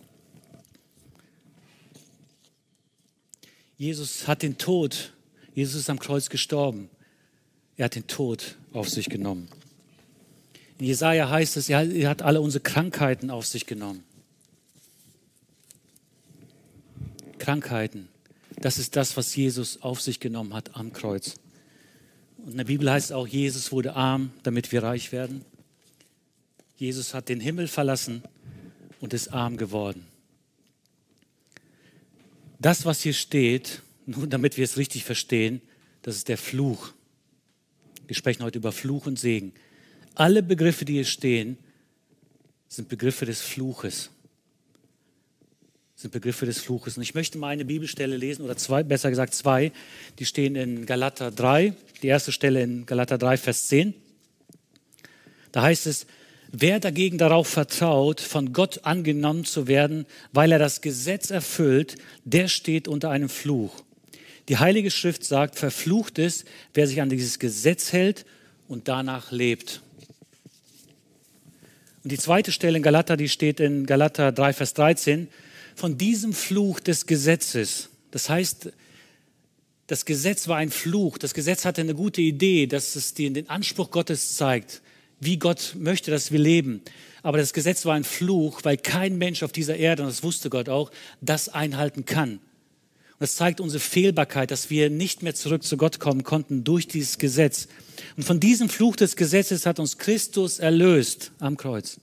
Jesus 3.79 4.29
hat 4.29 4.43
den 4.43 4.59
Tod, 4.59 5.15
Jesus 5.55 5.81
ist 5.81 5.91
am 5.91 5.99
Kreuz 5.99 6.29
gestorben. 6.29 6.91
Er 7.77 7.87
hat 7.87 7.95
den 7.95 8.07
Tod 8.07 8.57
auf 8.73 8.89
sich 8.89 9.09
genommen. 9.09 9.49
In 10.79 10.87
Jesaja 10.87 11.31
heißt 11.31 11.57
es, 11.57 11.69
er 11.69 12.09
hat 12.09 12.23
alle 12.23 12.41
unsere 12.41 12.63
Krankheiten 12.63 13.31
auf 13.31 13.47
sich 13.47 13.67
genommen. 13.67 14.05
Krankheiten, 17.39 18.09
das 18.61 18.79
ist 18.79 18.95
das, 18.95 19.17
was 19.17 19.35
Jesus 19.35 19.81
auf 19.81 20.03
sich 20.03 20.21
genommen 20.21 20.53
hat 20.53 20.77
am 20.77 20.93
Kreuz. 20.93 21.37
Und 22.39 22.53
in 22.53 22.57
der 22.59 22.65
Bibel 22.65 22.91
heißt 22.91 23.07
es 23.07 23.13
auch, 23.13 23.27
Jesus 23.27 23.73
wurde 23.73 23.95
arm, 23.95 24.33
damit 24.43 24.71
wir 24.71 24.83
reich 24.83 25.13
werden. 25.13 25.45
Jesus 26.79 27.13
hat 27.13 27.29
den 27.29 27.41
Himmel 27.41 27.67
verlassen 27.67 28.23
und 29.01 29.13
ist 29.13 29.29
arm 29.29 29.57
geworden. 29.57 30.07
Das, 32.61 32.85
was 32.85 33.03
hier 33.03 33.13
steht, 33.13 33.83
nur 34.07 34.29
damit 34.29 34.57
wir 34.57 34.65
es 34.65 34.77
richtig 34.77 35.05
verstehen, 35.05 35.61
das 36.03 36.15
ist 36.15 36.29
der 36.29 36.39
Fluch. 36.39 36.93
Wir 38.07 38.15
sprechen 38.15 38.45
heute 38.45 38.59
über 38.59 38.71
Fluch 38.71 39.07
und 39.07 39.19
Segen. 39.19 39.53
Alle 40.15 40.43
Begriffe, 40.43 40.85
die 40.85 40.95
hier 40.95 41.05
stehen, 41.05 41.59
sind 42.69 42.89
Begriffe 42.89 43.27
des 43.27 43.41
Fluches. 43.41 44.11
Sind 45.97 46.13
Begriffe 46.13 46.47
des 46.47 46.61
Fluches. 46.61 46.97
Und 46.97 47.03
ich 47.03 47.15
möchte 47.15 47.39
mal 47.39 47.49
eine 47.49 47.65
Bibelstelle 47.65 48.17
lesen, 48.17 48.45
oder 48.45 48.57
zwei, 48.57 48.85
besser 48.85 49.11
gesagt 49.11 49.35
zwei, 49.35 49.73
die 50.21 50.27
stehen 50.27 50.55
in 50.55 50.87
Galater 50.87 51.33
3. 51.33 51.75
Die 52.03 52.07
erste 52.07 52.31
Stelle 52.31 52.63
in 52.63 52.87
Galater 52.87 53.19
3, 53.19 53.37
Vers 53.37 53.67
10. 53.67 53.95
Da 55.51 55.63
heißt 55.63 55.89
es, 55.89 56.07
Wer 56.51 56.81
dagegen 56.81 57.19
darauf 57.19 57.47
vertraut, 57.47 58.21
von 58.21 58.55
Gott 58.55 58.85
angenommen 58.85 59.45
zu 59.45 59.67
werden, 59.67 60.07
weil 60.33 60.51
er 60.51 60.59
das 60.59 60.81
Gesetz 60.81 61.31
erfüllt, 61.31 61.97
der 62.25 62.49
steht 62.49 62.89
unter 62.89 63.11
einem 63.11 63.29
Fluch. 63.29 63.83
Die 64.49 64.57
Heilige 64.57 64.91
Schrift 64.91 65.25
sagt, 65.25 65.57
verflucht 65.59 66.19
ist, 66.19 66.47
wer 66.73 66.87
sich 66.87 67.03
an 67.03 67.11
dieses 67.11 67.39
Gesetz 67.39 67.93
hält 67.93 68.25
und 68.67 68.89
danach 68.89 69.31
lebt. 69.31 69.83
Und 72.03 72.13
die 72.13 72.19
zweite 72.19 72.51
Stelle 72.51 72.79
in 72.79 72.83
Galater, 72.83 73.19
die 73.19 73.29
steht 73.29 73.61
in 73.61 73.85
Galater 73.85 74.33
3, 74.33 74.55
Vers 74.55 74.73
13, 74.73 75.29
von 75.75 75.99
diesem 75.99 76.33
Fluch 76.33 76.81
des 76.81 77.05
Gesetzes. 77.05 77.91
Das 78.11 78.31
heißt, 78.31 78.73
das 79.87 80.07
Gesetz 80.07 80.49
war 80.49 80.57
ein 80.57 80.71
Fluch. 80.71 81.19
Das 81.19 81.35
Gesetz 81.35 81.67
hatte 81.67 81.83
eine 81.83 81.95
gute 81.95 82.23
Idee, 82.23 82.67
dass 82.67 82.97
es 82.97 83.13
den 83.13 83.51
Anspruch 83.51 83.91
Gottes 83.91 84.37
zeigt 84.37 84.81
wie 85.21 85.39
Gott 85.39 85.75
möchte, 85.79 86.11
dass 86.11 86.33
wir 86.33 86.39
leben. 86.39 86.83
Aber 87.23 87.39
das 87.39 87.53
Gesetz 87.53 87.85
war 87.85 87.95
ein 87.95 88.05
Fluch, 88.05 88.61
weil 88.63 88.77
kein 88.77 89.19
Mensch 89.19 89.43
auf 89.43 89.53
dieser 89.53 89.77
Erde, 89.77 90.03
und 90.03 90.09
das 90.09 90.23
wusste 90.23 90.51
Gott 90.51 90.69
auch, 90.69 90.91
das 91.21 91.49
einhalten 91.49 92.05
kann. 92.05 92.35
Und 93.19 93.23
das 93.23 93.35
zeigt 93.35 93.61
unsere 93.61 93.81
Fehlbarkeit, 93.81 94.51
dass 94.51 94.71
wir 94.71 94.91
nicht 94.91 95.23
mehr 95.23 95.35
zurück 95.35 95.65
zu 95.65 95.77
Gott 95.77 95.99
kommen 95.99 96.23
konnten 96.23 96.63
durch 96.63 96.87
dieses 96.87 97.19
Gesetz. 97.19 97.67
Und 98.17 98.23
von 98.23 98.39
diesem 98.39 98.69
Fluch 98.69 98.95
des 98.95 99.17
Gesetzes 99.17 99.67
hat 99.67 99.81
uns 99.81 99.99
Christus 99.99 100.61
erlöst 100.61 101.33
am 101.41 101.57
Kreuz. 101.57 101.99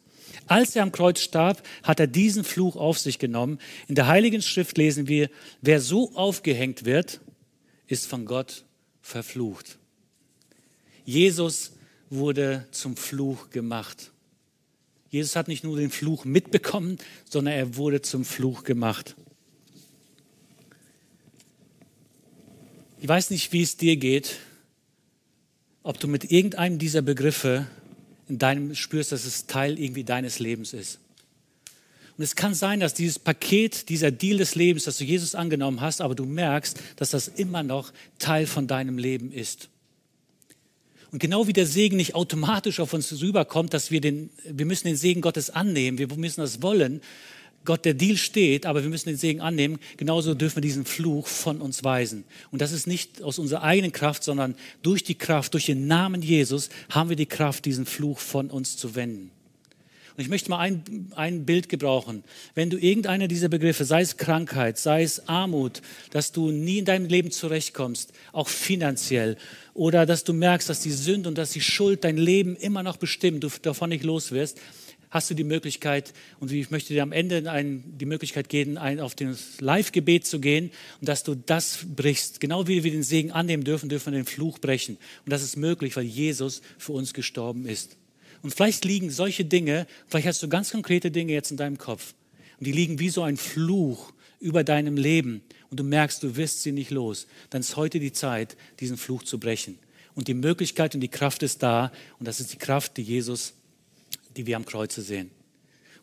Als 0.48 0.76
er 0.76 0.84
am 0.84 0.92
Kreuz 0.92 1.22
starb, 1.22 1.66
hat 1.84 2.00
er 2.00 2.08
diesen 2.08 2.44
Fluch 2.44 2.76
auf 2.76 3.00
sich 3.00 3.18
genommen. 3.18 3.60
In 3.88 3.96
der 3.96 4.08
Heiligen 4.08 4.42
Schrift 4.42 4.78
lesen 4.78 5.08
wir, 5.08 5.30
wer 5.62 5.80
so 5.80 6.14
aufgehängt 6.16 6.86
wird, 6.86 7.22
ist 7.88 8.08
von 8.08 8.26
Gott 8.26 8.66
verflucht. 9.02 9.78
Jesus 11.06 11.72
wurde 12.10 12.66
zum 12.72 12.96
Fluch 12.98 13.50
gemacht. 13.50 14.12
Jesus 15.10 15.36
hat 15.36 15.48
nicht 15.48 15.64
nur 15.64 15.78
den 15.78 15.90
Fluch 15.90 16.26
mitbekommen, 16.26 16.98
sondern 17.30 17.54
er 17.54 17.78
wurde 17.78 18.02
zum 18.02 18.26
Fluch 18.26 18.64
gemacht. 18.64 19.16
Ich 23.00 23.08
weiß 23.08 23.30
nicht, 23.30 23.54
wie 23.54 23.62
es 23.62 23.78
dir 23.78 23.98
geht, 23.98 24.40
ob 25.84 26.00
du 26.00 26.08
mit 26.08 26.32
irgendeinem 26.32 26.80
dieser 26.80 27.02
Begriffe 27.02 27.68
in 28.28 28.40
deinem 28.40 28.74
spürst, 28.74 29.12
dass 29.12 29.26
es 29.26 29.46
Teil 29.46 29.80
irgendwie 29.80 30.04
deines 30.04 30.40
Lebens 30.40 30.74
ist. 30.74 31.00
Und 32.18 32.24
es 32.24 32.36
kann 32.36 32.54
sein, 32.54 32.80
dass 32.80 32.94
dieses 32.94 33.20
Paket, 33.20 33.90
dieser 33.90 34.10
Deal 34.10 34.38
des 34.38 34.56
Lebens, 34.56 34.86
dass 34.86 34.98
du 34.98 35.04
Jesus 35.04 35.36
angenommen 35.36 35.82
hast, 35.82 36.02
aber 36.02 36.16
du 36.16 36.26
merkst, 36.26 36.80
dass 36.96 37.12
das 37.12 37.28
immer 37.28 37.62
noch 37.62 37.92
Teil 38.20 38.48
von 38.48 38.68
deinem 38.68 38.98
Leben 38.98 39.32
ist. 39.32 39.70
Und 41.16 41.20
genau 41.20 41.48
wie 41.48 41.54
der 41.54 41.66
Segen 41.66 41.96
nicht 41.96 42.14
automatisch 42.14 42.82
auf 42.82 42.92
uns 42.92 43.22
rüberkommt, 43.22 43.74
dass 43.74 43.90
wir 43.90 44.02
den, 44.02 44.32
wir 44.44 44.66
müssen 44.66 44.88
den 44.88 44.98
Segen 44.98 45.22
Gottes 45.22 45.50
annehmen, 45.50 45.98
wir 45.98 46.14
müssen 46.18 46.42
das 46.42 46.62
wollen. 46.62 47.00
Gott, 47.64 47.86
der 47.86 47.94
Deal 47.94 48.18
steht, 48.18 48.66
aber 48.66 48.84
wir 48.84 48.90
müssen 48.90 49.08
den 49.08 49.18
Segen 49.18 49.40
annehmen. 49.40 49.80
Genauso 49.96 50.34
dürfen 50.34 50.58
wir 50.58 50.62
diesen 50.62 50.84
Fluch 50.84 51.28
von 51.28 51.62
uns 51.62 51.86
weisen. 51.86 52.26
Und 52.52 52.62
das 52.62 52.74
ist 52.74 52.86
nicht 52.86 53.22
aus 53.22 53.40
unserer 53.40 53.64
eigenen 53.64 53.94
Kraft, 53.94 54.26
sondern 54.26 54.56
durch 54.82 55.06
die 55.06 55.16
Kraft, 55.16 55.54
durch 55.54 55.68
den 55.68 55.88
Namen 55.88 56.22
Jesus 56.22 56.68
haben 56.90 57.08
wir 57.08 57.16
die 57.16 57.28
Kraft, 57.28 57.64
diesen 57.64 57.86
Fluch 57.86 58.20
von 58.20 58.50
uns 58.50 58.76
zu 58.76 58.96
wenden. 58.96 59.32
Und 60.18 60.22
ich 60.22 60.30
möchte 60.30 60.50
mal 60.50 60.60
ein, 60.60 61.12
ein 61.16 61.46
Bild 61.46 61.68
gebrauchen. 61.68 62.24
Wenn 62.54 62.70
du 62.70 62.78
irgendeiner 62.78 63.28
dieser 63.28 63.50
Begriffe, 63.50 63.84
sei 63.84 64.02
es 64.02 64.16
Krankheit, 64.16 64.78
sei 64.78 65.04
es 65.04 65.28
Armut, 65.28 65.82
dass 66.12 66.32
du 66.32 66.52
nie 66.52 66.78
in 66.78 66.86
deinem 66.86 67.08
Leben 67.08 67.32
zurechtkommst, 67.32 68.14
auch 68.32 68.48
finanziell, 68.48 69.38
oder 69.74 70.06
dass 70.06 70.24
du 70.24 70.32
merkst, 70.32 70.70
dass 70.70 70.80
die 70.80 70.92
Sünde 70.92 71.28
und 71.28 71.38
dass 71.38 71.52
die 71.52 71.60
Schuld 71.60 72.06
dein 72.06 72.16
Leben 72.16 72.56
immer 72.56 72.82
noch 72.82 72.96
bestimmt, 72.96 73.44
du 73.44 73.50
davon 73.62 73.90
nicht 73.90 74.06
los 74.06 74.32
wirst, 74.32 74.58
hast 75.10 75.30
du 75.30 75.34
die 75.34 75.44
Möglichkeit, 75.44 76.14
und 76.40 76.52
ich 76.52 76.72
möchte 76.72 76.94
dir 76.94 77.04
am 77.04 77.12
Ende 77.12 77.52
ein, 77.52 77.84
die 77.98 78.06
Möglichkeit 78.06 78.48
geben, 78.48 78.78
ein, 78.78 79.02
auf 79.02 79.16
das 79.16 79.60
Live-Gebet 79.60 80.26
zu 80.26 80.40
gehen 80.40 80.72
und 81.02 81.10
dass 81.10 81.24
du 81.24 81.36
das 81.36 81.80
brichst. 81.94 82.40
Genau 82.40 82.68
wie 82.68 82.86
wir 82.86 82.92
den 82.92 83.04
Segen 83.04 83.32
annehmen 83.32 83.66
dürfen, 83.66 83.90
dürfen 83.90 84.14
wir 84.14 84.20
den 84.20 84.26
Fluch 84.26 84.60
brechen. 84.60 84.98
Und 85.26 85.32
das 85.32 85.44
ist 85.44 85.58
möglich, 85.58 85.96
weil 85.98 86.06
Jesus 86.06 86.62
für 86.78 86.94
uns 86.94 87.14
gestorben 87.14 87.66
ist. 87.66 87.98
Und 88.46 88.54
vielleicht 88.54 88.86
liegen 88.86 89.10
solche 89.10 89.44
Dinge, 89.44 89.88
vielleicht 90.08 90.28
hast 90.28 90.44
du 90.44 90.48
ganz 90.48 90.70
konkrete 90.70 91.10
Dinge 91.10 91.34
jetzt 91.34 91.50
in 91.50 91.58
deinem 91.58 91.80
Kopf. 91.80 92.14
Und 92.60 92.68
die 92.68 92.72
liegen 92.72 93.00
wie 93.00 93.10
so 93.10 93.24
ein 93.24 93.38
Fluch 93.38 94.14
über 94.40 94.64
deinem 94.64 94.98
Leben. 94.98 95.42
Und 95.72 95.80
du 95.80 95.84
merkst, 95.84 96.22
du 96.22 96.36
wirst 96.36 96.62
sie 96.62 96.72
nicht 96.72 96.92
los. 96.92 97.26
Dann 97.50 97.62
ist 97.62 97.76
heute 97.76 98.00
die 98.00 98.14
Zeit, 98.14 98.56
diesen 98.80 98.98
Fluch 98.98 99.24
zu 99.24 99.40
brechen. 99.40 99.80
Und 100.14 100.28
die 100.28 100.36
Möglichkeit 100.36 100.94
und 100.94 101.02
die 101.02 101.08
Kraft 101.08 101.42
ist 101.42 101.64
da. 101.64 101.92
Und 102.20 102.28
das 102.28 102.40
ist 102.40 102.54
die 102.54 102.58
Kraft, 102.58 102.98
die 102.98 103.02
Jesus, 103.02 103.54
die 104.38 104.46
wir 104.46 104.58
am 104.58 104.66
Kreuze 104.68 105.02
sehen. 105.02 105.32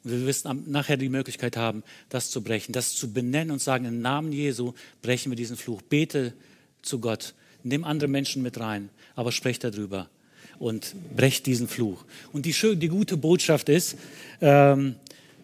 Und 0.03 0.11
wir 0.11 0.27
wirst 0.27 0.45
nachher 0.67 0.97
die 0.97 1.11
Möglichkeit 1.11 1.57
haben, 1.57 1.85
das 2.09 2.33
zu 2.33 2.43
brechen, 2.43 2.73
das 2.73 2.97
zu 2.97 3.13
benennen 3.13 3.53
und 3.53 3.63
sagen, 3.63 3.85
im 3.85 4.03
Namen 4.03 4.33
Jesu 4.33 4.73
brechen 5.01 5.31
wir 5.31 5.37
diesen 5.37 5.57
Fluch. 5.57 5.81
Bete 5.81 6.35
zu 6.83 6.99
Gott. 6.99 7.35
Nimm 7.63 7.85
andere 7.85 8.09
Menschen 8.09 8.43
mit 8.43 8.59
rein, 8.59 8.91
aber 9.15 9.31
sprech 9.31 9.61
darüber 9.61 10.11
und 10.59 10.95
brecht 11.17 11.47
diesen 11.47 11.69
Fluch. 11.69 12.05
Und 12.33 12.47
die, 12.47 12.53
schön, 12.53 12.81
die 12.81 12.89
gute 12.89 13.17
Botschaft 13.17 13.69
ist, 13.69 13.97
ähm, 14.41 14.97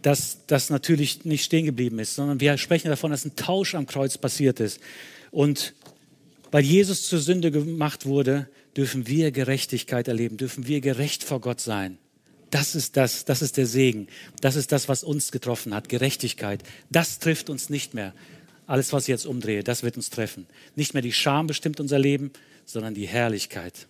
dass 0.03 0.38
das 0.47 0.71
natürlich 0.71 1.25
nicht 1.25 1.45
stehen 1.45 1.67
geblieben 1.67 1.99
ist, 1.99 2.15
sondern 2.15 2.41
wir 2.41 2.57
sprechen 2.59 2.88
davon, 2.88 3.11
dass 3.11 3.25
ein 3.25 3.37
Tausch 3.37 3.75
am 3.75 3.87
Kreuz 3.87 4.17
passiert 4.17 4.61
ist. 4.61 4.81
Und 5.31 5.75
weil 6.50 6.65
Jesus 6.65 7.09
zur 7.09 7.19
Sünde 7.19 7.50
gemacht 7.50 8.07
wurde, 8.07 8.49
dürfen 8.77 9.07
wir 9.09 9.33
Gerechtigkeit 9.33 10.09
erleben, 10.09 10.37
dürfen 10.37 10.67
wir 10.67 10.81
gerecht 10.81 11.25
vor 11.25 11.41
Gott 11.41 11.61
sein. 11.61 11.99
Das 12.50 12.75
ist 12.75 12.97
das, 12.97 13.25
das 13.25 13.43
ist 13.43 13.57
der 13.57 13.67
Segen. 13.67 14.09
Das 14.41 14.57
ist 14.57 14.73
das, 14.73 14.88
was 14.88 15.05
uns 15.05 15.33
getroffen 15.33 15.75
hat, 15.75 15.88
Gerechtigkeit. 15.88 16.62
Das 16.91 17.19
trifft 17.19 17.50
uns 17.50 17.69
nicht 17.69 17.93
mehr. 17.93 18.15
Alles, 18.67 18.93
was 18.93 19.05
ich 19.05 19.09
jetzt 19.09 19.27
umdrehe, 19.27 19.62
das 19.62 19.83
wird 19.83 19.97
uns 19.97 20.11
treffen. 20.11 20.47
Nicht 20.77 20.95
mehr 20.95 21.03
die 21.03 21.12
Scham 21.12 21.47
bestimmt 21.47 21.81
unser 21.81 21.99
Leben, 21.99 22.31
sondern 22.65 22.95
die 22.95 23.09
Herrlichkeit. 23.09 23.87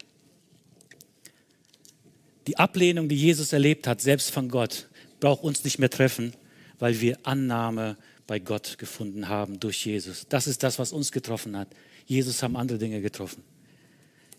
Die 2.48 2.56
Ablehnung, 2.56 3.10
die 3.10 3.16
Jesus 3.16 3.52
erlebt 3.52 3.86
hat, 3.86 4.00
selbst 4.00 4.30
von 4.30 4.48
Gott, 4.48 4.88
braucht 5.20 5.44
uns 5.44 5.64
nicht 5.64 5.78
mehr 5.78 5.90
treffen, 5.90 6.32
weil 6.78 6.98
wir 7.02 7.18
Annahme 7.24 7.98
bei 8.26 8.38
Gott 8.38 8.78
gefunden 8.78 9.28
haben 9.28 9.60
durch 9.60 9.84
Jesus. 9.84 10.24
Das 10.30 10.46
ist 10.46 10.62
das, 10.62 10.78
was 10.78 10.92
uns 10.92 11.12
getroffen 11.12 11.58
hat. 11.58 11.68
Jesus 12.06 12.42
haben 12.42 12.56
andere 12.56 12.78
Dinge 12.78 13.02
getroffen. 13.02 13.42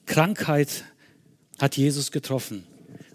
Krankheit 0.07 0.85
hat 1.59 1.77
Jesus 1.77 2.09
getroffen. 2.09 2.63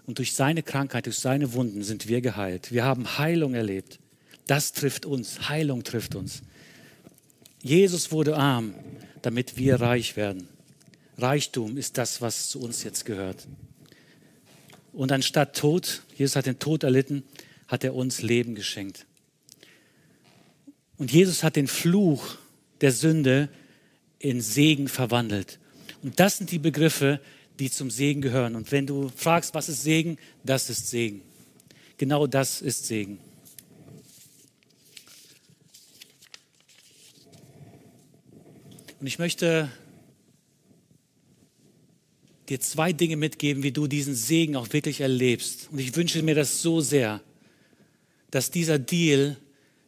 Und 0.05 0.17
durch 0.17 0.33
seine 0.33 0.63
Krankheit, 0.63 1.07
durch 1.07 1.19
seine 1.19 1.51
Wunden 1.51 1.83
sind 1.83 2.07
wir 2.07 2.21
geheilt. 2.21 2.71
Wir 2.71 2.85
haben 2.85 3.17
Heilung 3.17 3.53
erlebt. 3.53 3.99
Das 4.47 4.71
trifft 4.71 5.05
uns. 5.05 5.49
Heilung 5.49 5.83
trifft 5.83 6.15
uns. 6.15 6.41
Jesus 7.61 8.13
wurde 8.13 8.37
arm, 8.37 8.73
damit 9.21 9.57
wir 9.57 9.75
reich 9.81 10.15
werden. 10.15 10.47
Reichtum 11.17 11.75
ist 11.75 11.97
das, 11.97 12.21
was 12.21 12.47
zu 12.47 12.61
uns 12.61 12.85
jetzt 12.85 13.03
gehört. 13.03 13.45
Und 14.95 15.11
anstatt 15.11 15.57
Tod, 15.57 16.03
Jesus 16.15 16.37
hat 16.37 16.45
den 16.45 16.57
Tod 16.57 16.83
erlitten, 16.83 17.23
hat 17.67 17.83
er 17.83 17.93
uns 17.93 18.21
Leben 18.21 18.55
geschenkt. 18.55 19.05
Und 20.97 21.11
Jesus 21.11 21.43
hat 21.43 21.57
den 21.57 21.67
Fluch 21.67 22.37
der 22.79 22.93
Sünde 22.93 23.49
in 24.19 24.39
Segen 24.39 24.87
verwandelt. 24.87 25.59
Und 26.01 26.19
das 26.21 26.37
sind 26.37 26.49
die 26.51 26.59
Begriffe, 26.59 27.19
die 27.59 27.69
zum 27.69 27.91
Segen 27.91 28.21
gehören. 28.21 28.55
Und 28.55 28.71
wenn 28.71 28.87
du 28.87 29.09
fragst, 29.09 29.53
was 29.53 29.67
ist 29.67 29.83
Segen, 29.83 30.17
das 30.45 30.69
ist 30.69 30.87
Segen. 30.87 31.21
Genau 31.97 32.25
das 32.25 32.61
ist 32.61 32.85
Segen. 32.85 33.19
Und 39.01 39.07
ich 39.07 39.19
möchte 39.19 39.69
dir 42.49 42.59
zwei 42.59 42.93
Dinge 42.93 43.17
mitgeben, 43.17 43.63
wie 43.63 43.71
du 43.71 43.87
diesen 43.87 44.15
Segen 44.15 44.55
auch 44.55 44.71
wirklich 44.73 45.01
erlebst. 45.01 45.69
Und 45.71 45.79
ich 45.79 45.95
wünsche 45.95 46.21
mir 46.21 46.35
das 46.35 46.61
so 46.61 46.81
sehr, 46.81 47.21
dass 48.31 48.51
dieser 48.51 48.79
Deal 48.79 49.37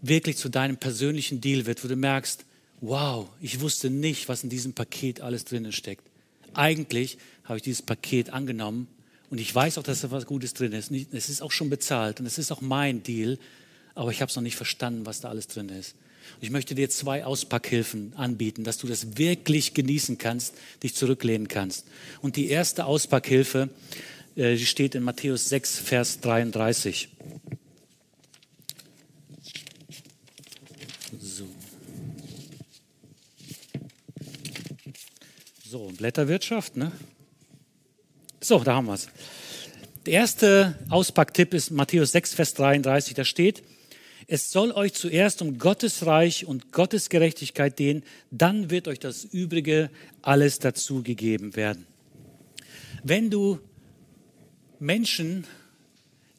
wirklich 0.01 0.37
zu 0.37 0.49
deinem 0.49 0.77
persönlichen 0.77 1.41
Deal 1.41 1.65
wird, 1.65 1.83
wo 1.83 1.87
du 1.87 1.95
merkst, 1.95 2.45
wow, 2.81 3.29
ich 3.41 3.59
wusste 3.59 3.89
nicht, 3.89 4.29
was 4.29 4.43
in 4.43 4.49
diesem 4.49 4.73
Paket 4.73 5.21
alles 5.21 5.45
drinnen 5.45 5.71
steckt. 5.71 6.03
Eigentlich 6.53 7.17
habe 7.43 7.57
ich 7.57 7.63
dieses 7.63 7.81
Paket 7.81 8.31
angenommen 8.31 8.87
und 9.29 9.39
ich 9.39 9.53
weiß 9.53 9.77
auch, 9.77 9.83
dass 9.83 10.01
da 10.01 10.11
was 10.11 10.25
Gutes 10.25 10.53
drin 10.53 10.71
ist. 10.73 10.91
Es 11.11 11.29
ist 11.29 11.41
auch 11.41 11.51
schon 11.51 11.69
bezahlt 11.69 12.19
und 12.19 12.25
es 12.25 12.37
ist 12.37 12.51
auch 12.51 12.61
mein 12.61 13.03
Deal, 13.03 13.37
aber 13.95 14.11
ich 14.11 14.21
habe 14.21 14.29
es 14.29 14.35
noch 14.35 14.43
nicht 14.43 14.55
verstanden, 14.55 15.05
was 15.05 15.21
da 15.21 15.29
alles 15.29 15.47
drin 15.47 15.69
ist. 15.69 15.95
Ich 16.41 16.49
möchte 16.51 16.75
dir 16.75 16.89
zwei 16.89 17.25
Auspackhilfen 17.25 18.13
anbieten, 18.15 18.63
dass 18.63 18.77
du 18.77 18.87
das 18.87 19.17
wirklich 19.17 19.73
genießen 19.73 20.17
kannst, 20.17 20.53
dich 20.83 20.95
zurücklehnen 20.95 21.47
kannst. 21.47 21.85
Und 22.21 22.35
die 22.35 22.49
erste 22.49 22.85
Auspackhilfe, 22.85 23.69
äh, 24.37 24.57
steht 24.57 24.93
in 24.93 25.03
Matthäus 25.03 25.49
6, 25.49 25.79
Vers 25.79 26.19
33. 26.19 27.09
So. 31.19 31.47
So, 35.67 35.91
Blätterwirtschaft, 35.97 36.77
ne? 36.77 36.91
So, 38.39 38.59
da 38.59 38.75
haben 38.75 38.85
wir 38.85 38.93
es. 38.93 39.07
Der 40.05 40.13
erste 40.13 40.77
Auspacktipp 40.89 41.53
ist 41.53 41.71
Matthäus 41.71 42.11
6, 42.11 42.35
Vers 42.35 42.53
33. 42.53 43.15
Da 43.15 43.25
steht, 43.25 43.63
es 44.27 44.51
soll 44.51 44.71
euch 44.73 44.93
zuerst 44.93 45.41
um 45.41 45.57
Gottes 45.57 46.05
Reich 46.05 46.45
und 46.45 46.73
Gottes 46.73 47.09
Gerechtigkeit 47.09 47.77
gehen, 47.77 48.03
dann 48.29 48.69
wird 48.69 48.89
euch 48.89 48.99
das 48.99 49.23
Übrige 49.23 49.89
alles 50.21 50.59
dazu 50.59 51.01
gegeben 51.01 51.55
werden. 51.55 51.87
Wenn 53.03 53.29
du 53.29 53.59
Menschen, 54.79 55.47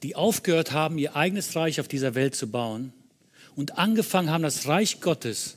die 0.03 0.15
aufgehört 0.15 0.73
haben, 0.73 0.99
ihr 0.99 1.17
eigenes 1.17 1.57
Reich 1.57 1.81
auf 1.81 1.89
dieser 1.89 2.15
Welt 2.15 2.35
zu 2.35 2.51
bauen 2.51 2.93
und 3.57 3.79
angefangen 3.79 4.31
haben, 4.31 4.43
das 4.43 4.69
Reich 4.69 5.01
Gottes 5.01 5.57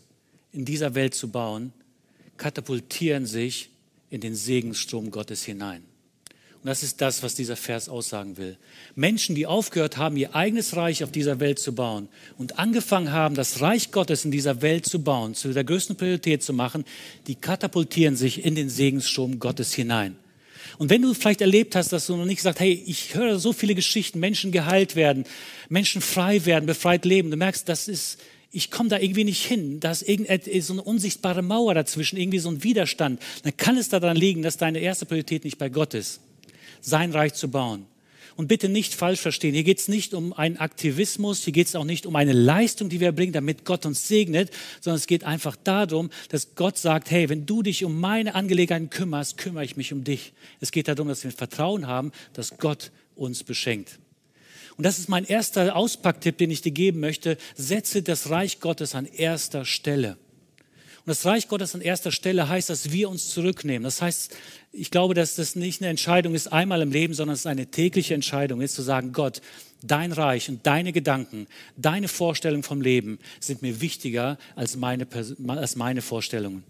in 0.53 0.63
dieser 0.63 0.95
Welt 0.95 1.13
zu 1.13 1.29
bauen, 1.29 1.73
katapultieren 2.37 3.25
sich 3.25 3.69
in 4.09 4.21
den 4.21 4.35
Segensstrom 4.35 5.11
Gottes 5.11 5.43
hinein. 5.43 5.83
Und 6.63 6.67
das 6.67 6.83
ist 6.83 7.01
das, 7.01 7.23
was 7.23 7.33
dieser 7.33 7.55
Vers 7.55 7.89
aussagen 7.89 8.37
will. 8.37 8.55
Menschen, 8.93 9.33
die 9.33 9.47
aufgehört 9.47 9.97
haben, 9.97 10.15
ihr 10.15 10.35
eigenes 10.35 10.75
Reich 10.75 11.03
auf 11.03 11.11
dieser 11.11 11.39
Welt 11.39 11.57
zu 11.57 11.73
bauen 11.73 12.07
und 12.37 12.59
angefangen 12.59 13.11
haben, 13.11 13.33
das 13.33 13.61
Reich 13.61 13.89
Gottes 13.89 14.25
in 14.25 14.31
dieser 14.31 14.61
Welt 14.61 14.85
zu 14.85 15.01
bauen, 15.01 15.33
zu 15.33 15.53
der 15.53 15.63
größten 15.63 15.95
Priorität 15.95 16.43
zu 16.43 16.53
machen, 16.53 16.85
die 17.25 17.33
katapultieren 17.33 18.15
sich 18.15 18.45
in 18.45 18.53
den 18.53 18.69
Segensstrom 18.69 19.39
Gottes 19.39 19.73
hinein. 19.73 20.15
Und 20.77 20.91
wenn 20.91 21.01
du 21.01 21.15
vielleicht 21.15 21.41
erlebt 21.41 21.75
hast, 21.75 21.93
dass 21.93 22.05
du 22.05 22.15
noch 22.15 22.25
nicht 22.25 22.37
gesagt, 22.37 22.59
hey, 22.59 22.83
ich 22.85 23.15
höre 23.15 23.39
so 23.39 23.53
viele 23.53 23.73
Geschichten, 23.73 24.19
Menschen 24.19 24.51
geheilt 24.51 24.95
werden, 24.95 25.25
Menschen 25.67 25.99
frei 25.99 26.45
werden, 26.45 26.67
befreit 26.67 27.05
leben, 27.05 27.31
du 27.31 27.37
merkst, 27.37 27.67
das 27.67 27.87
ist, 27.87 28.19
ich 28.51 28.69
komme 28.69 28.89
da 28.89 28.99
irgendwie 28.99 29.23
nicht 29.23 29.43
hin, 29.43 29.79
da 29.79 29.93
ist 29.93 30.67
so 30.67 30.73
eine 30.73 30.83
unsichtbare 30.83 31.41
Mauer 31.41 31.73
dazwischen, 31.73 32.17
irgendwie 32.17 32.39
so 32.39 32.49
ein 32.49 32.63
Widerstand, 32.63 33.19
dann 33.41 33.57
kann 33.57 33.77
es 33.77 33.89
daran 33.89 34.15
liegen, 34.15 34.43
dass 34.43 34.57
deine 34.57 34.77
erste 34.77 35.07
Priorität 35.07 35.43
nicht 35.43 35.57
bei 35.57 35.69
Gott 35.69 35.95
ist 35.95 36.21
sein 36.81 37.11
Reich 37.11 37.33
zu 37.33 37.49
bauen. 37.49 37.85
Und 38.37 38.47
bitte 38.47 38.69
nicht 38.69 38.95
falsch 38.95 39.19
verstehen. 39.19 39.53
Hier 39.53 39.63
geht 39.63 39.79
es 39.79 39.87
nicht 39.87 40.13
um 40.13 40.33
einen 40.33 40.57
Aktivismus, 40.57 41.43
hier 41.43 41.53
geht 41.53 41.67
es 41.67 41.75
auch 41.75 41.83
nicht 41.83 42.05
um 42.05 42.15
eine 42.15 42.33
Leistung, 42.33 42.89
die 42.89 42.99
wir 42.99 43.11
bringen, 43.11 43.33
damit 43.33 43.65
Gott 43.65 43.85
uns 43.85 44.07
segnet, 44.07 44.51
sondern 44.79 44.97
es 44.97 45.07
geht 45.07 45.23
einfach 45.23 45.55
darum, 45.55 46.09
dass 46.29 46.55
Gott 46.55 46.77
sagt, 46.77 47.11
hey, 47.11 47.29
wenn 47.29 47.45
du 47.45 47.61
dich 47.61 47.83
um 47.83 47.99
meine 47.99 48.33
Angelegenheiten 48.33 48.89
kümmerst, 48.89 49.37
kümmere 49.37 49.65
ich 49.65 49.77
mich 49.77 49.93
um 49.93 50.03
dich. 50.03 50.33
Es 50.59 50.71
geht 50.71 50.87
darum, 50.87 51.07
dass 51.07 51.23
wir 51.23 51.31
Vertrauen 51.31 51.87
haben, 51.87 52.11
dass 52.33 52.57
Gott 52.57 52.91
uns 53.15 53.43
beschenkt. 53.43 53.99
Und 54.77 54.85
das 54.85 54.97
ist 54.97 55.09
mein 55.09 55.25
erster 55.25 55.75
Auspacktipp, 55.75 56.37
den 56.37 56.49
ich 56.49 56.61
dir 56.61 56.71
geben 56.71 57.01
möchte. 57.01 57.37
Setze 57.55 58.01
das 58.01 58.29
Reich 58.29 58.61
Gottes 58.61 58.95
an 58.95 59.05
erster 59.05 59.65
Stelle. 59.65 60.17
Und 61.03 61.09
das 61.09 61.25
Reich 61.25 61.47
Gottes 61.47 61.73
an 61.73 61.81
erster 61.81 62.11
Stelle 62.11 62.47
heißt, 62.47 62.69
dass 62.69 62.91
wir 62.91 63.09
uns 63.09 63.29
zurücknehmen. 63.29 63.83
Das 63.83 64.03
heißt, 64.03 64.35
ich 64.71 64.91
glaube, 64.91 65.15
dass 65.15 65.35
das 65.35 65.55
nicht 65.55 65.81
eine 65.81 65.89
Entscheidung 65.89 66.35
ist 66.35 66.53
einmal 66.53 66.81
im 66.81 66.91
Leben, 66.91 67.15
sondern 67.15 67.33
es 67.33 67.41
ist 67.41 67.47
eine 67.47 67.65
tägliche 67.65 68.13
Entscheidung 68.13 68.61
ist 68.61 68.75
zu 68.75 68.83
sagen, 68.83 69.11
Gott, 69.11 69.41
dein 69.81 70.11
Reich 70.11 70.47
und 70.47 70.65
deine 70.67 70.93
Gedanken, 70.93 71.47
deine 71.75 72.07
Vorstellungen 72.07 72.61
vom 72.61 72.81
Leben 72.81 73.17
sind 73.39 73.63
mir 73.63 73.81
wichtiger 73.81 74.37
als 74.55 74.75
meine, 74.75 75.07
als 75.47 75.75
meine 75.75 76.03
Vorstellungen. 76.03 76.63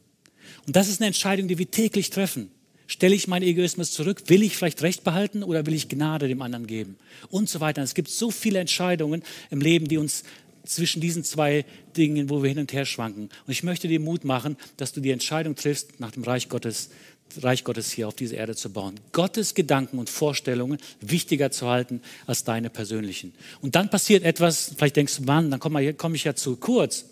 Und 0.65 0.77
das 0.77 0.87
ist 0.87 1.01
eine 1.01 1.07
Entscheidung, 1.07 1.49
die 1.49 1.57
wir 1.57 1.69
täglich 1.69 2.09
treffen. 2.09 2.51
Stelle 2.87 3.15
ich 3.15 3.27
meinen 3.27 3.43
Egoismus 3.43 3.91
zurück? 3.91 4.23
Will 4.27 4.43
ich 4.43 4.55
vielleicht 4.55 4.81
Recht 4.81 5.03
behalten 5.03 5.43
oder 5.43 5.65
will 5.65 5.73
ich 5.73 5.87
Gnade 5.87 6.27
dem 6.27 6.41
anderen 6.41 6.67
geben? 6.67 6.97
Und 7.29 7.49
so 7.49 7.59
weiter. 7.59 7.81
Es 7.81 7.93
gibt 7.93 8.09
so 8.09 8.31
viele 8.31 8.59
Entscheidungen 8.59 9.23
im 9.49 9.61
Leben, 9.61 9.87
die 9.87 9.97
uns 9.97 10.23
zwischen 10.65 11.01
diesen 11.01 11.23
zwei 11.23 11.65
Dingen, 11.95 12.29
wo 12.29 12.43
wir 12.43 12.49
hin 12.49 12.59
und 12.59 12.73
her 12.73 12.85
schwanken. 12.85 13.23
Und 13.23 13.51
ich 13.51 13.63
möchte 13.63 13.87
dir 13.87 13.99
Mut 13.99 14.23
machen, 14.25 14.57
dass 14.77 14.91
du 14.93 15.01
die 15.01 15.11
Entscheidung 15.11 15.55
triffst, 15.55 15.99
nach 15.99 16.11
dem 16.11 16.23
Reich 16.23 16.49
Gottes, 16.49 16.89
Reich 17.37 17.63
Gottes 17.63 17.91
hier 17.91 18.07
auf 18.07 18.15
diese 18.15 18.35
Erde 18.35 18.55
zu 18.55 18.71
bauen. 18.71 18.99
Gottes 19.11 19.55
Gedanken 19.55 19.99
und 19.99 20.09
Vorstellungen 20.09 20.77
wichtiger 20.99 21.51
zu 21.51 21.67
halten 21.67 22.01
als 22.27 22.43
deine 22.43 22.69
persönlichen. 22.69 23.33
Und 23.61 23.75
dann 23.75 23.89
passiert 23.89 24.23
etwas, 24.23 24.73
vielleicht 24.77 24.97
denkst 24.97 25.17
du, 25.17 25.23
Mann, 25.23 25.49
dann 25.49 25.59
komme 25.59 25.93
komm 25.93 26.15
ich 26.15 26.25
ja 26.25 26.35
zu 26.35 26.57
kurz. 26.57 27.05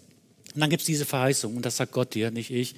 Und 0.53 0.61
dann 0.61 0.69
gibt 0.69 0.81
es 0.81 0.87
diese 0.87 1.05
Verheißung, 1.05 1.55
und 1.55 1.65
das 1.65 1.77
sagt 1.77 1.91
Gott 1.91 2.13
dir, 2.15 2.31
nicht 2.31 2.51
ich 2.51 2.75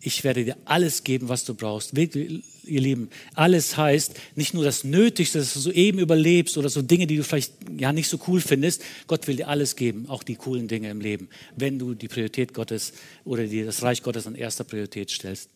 ich 0.00 0.24
werde 0.24 0.44
dir 0.44 0.56
alles 0.64 1.04
geben, 1.04 1.28
was 1.28 1.44
du 1.44 1.54
brauchst. 1.54 1.96
Wirklich, 1.96 2.44
ihr 2.64 2.80
Lieben, 2.80 3.10
alles 3.34 3.76
heißt 3.76 4.14
nicht 4.34 4.52
nur 4.52 4.64
das 4.64 4.84
Nötigste, 4.84 5.38
dass 5.38 5.54
du 5.54 5.60
so 5.60 5.72
eben 5.72 5.98
überlebst 5.98 6.58
oder 6.58 6.68
so 6.68 6.82
Dinge, 6.82 7.06
die 7.06 7.16
du 7.16 7.24
vielleicht 7.24 7.54
ja 7.76 7.92
nicht 7.92 8.08
so 8.08 8.20
cool 8.28 8.40
findest. 8.40 8.82
Gott 9.06 9.26
will 9.26 9.36
dir 9.36 9.48
alles 9.48 9.74
geben, 9.74 10.06
auch 10.08 10.22
die 10.22 10.36
coolen 10.36 10.68
Dinge 10.68 10.90
im 10.90 11.00
Leben, 11.00 11.28
wenn 11.56 11.78
du 11.78 11.94
die 11.94 12.08
Priorität 12.08 12.52
Gottes 12.52 12.92
oder 13.24 13.46
die, 13.46 13.64
das 13.64 13.82
Reich 13.82 14.02
Gottes 14.02 14.26
an 14.26 14.34
erster 14.34 14.64
Priorität 14.64 15.10
stellst. 15.10 15.50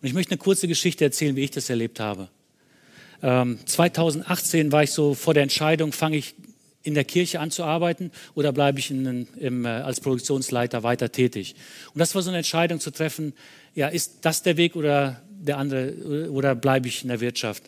Und 0.00 0.08
ich 0.08 0.14
möchte 0.14 0.32
eine 0.32 0.38
kurze 0.38 0.68
Geschichte 0.68 1.04
erzählen, 1.04 1.36
wie 1.36 1.44
ich 1.44 1.50
das 1.50 1.70
erlebt 1.70 2.00
habe. 2.00 2.28
Ähm, 3.22 3.58
2018 3.64 4.72
war 4.72 4.82
ich 4.82 4.90
so 4.90 5.14
vor 5.14 5.34
der 5.34 5.42
Entscheidung, 5.42 5.92
fange 5.92 6.16
ich 6.16 6.34
in 6.86 6.94
der 6.94 7.04
Kirche 7.04 7.40
anzuarbeiten 7.40 8.12
oder 8.34 8.52
bleibe 8.52 8.78
ich 8.78 8.90
in, 8.90 9.26
im, 9.38 9.64
äh, 9.64 9.68
als 9.68 10.00
Produktionsleiter 10.00 10.82
weiter 10.82 11.10
tätig? 11.10 11.56
Und 11.92 11.98
das 11.98 12.14
war 12.14 12.22
so 12.22 12.30
eine 12.30 12.38
Entscheidung 12.38 12.78
zu 12.78 12.92
treffen, 12.92 13.32
ja, 13.74 13.88
ist 13.88 14.18
das 14.22 14.42
der 14.42 14.56
Weg 14.56 14.76
oder 14.76 15.20
der 15.28 15.58
andere 15.58 16.30
oder 16.30 16.54
bleibe 16.54 16.88
ich 16.88 17.02
in 17.02 17.08
der 17.08 17.20
Wirtschaft? 17.20 17.64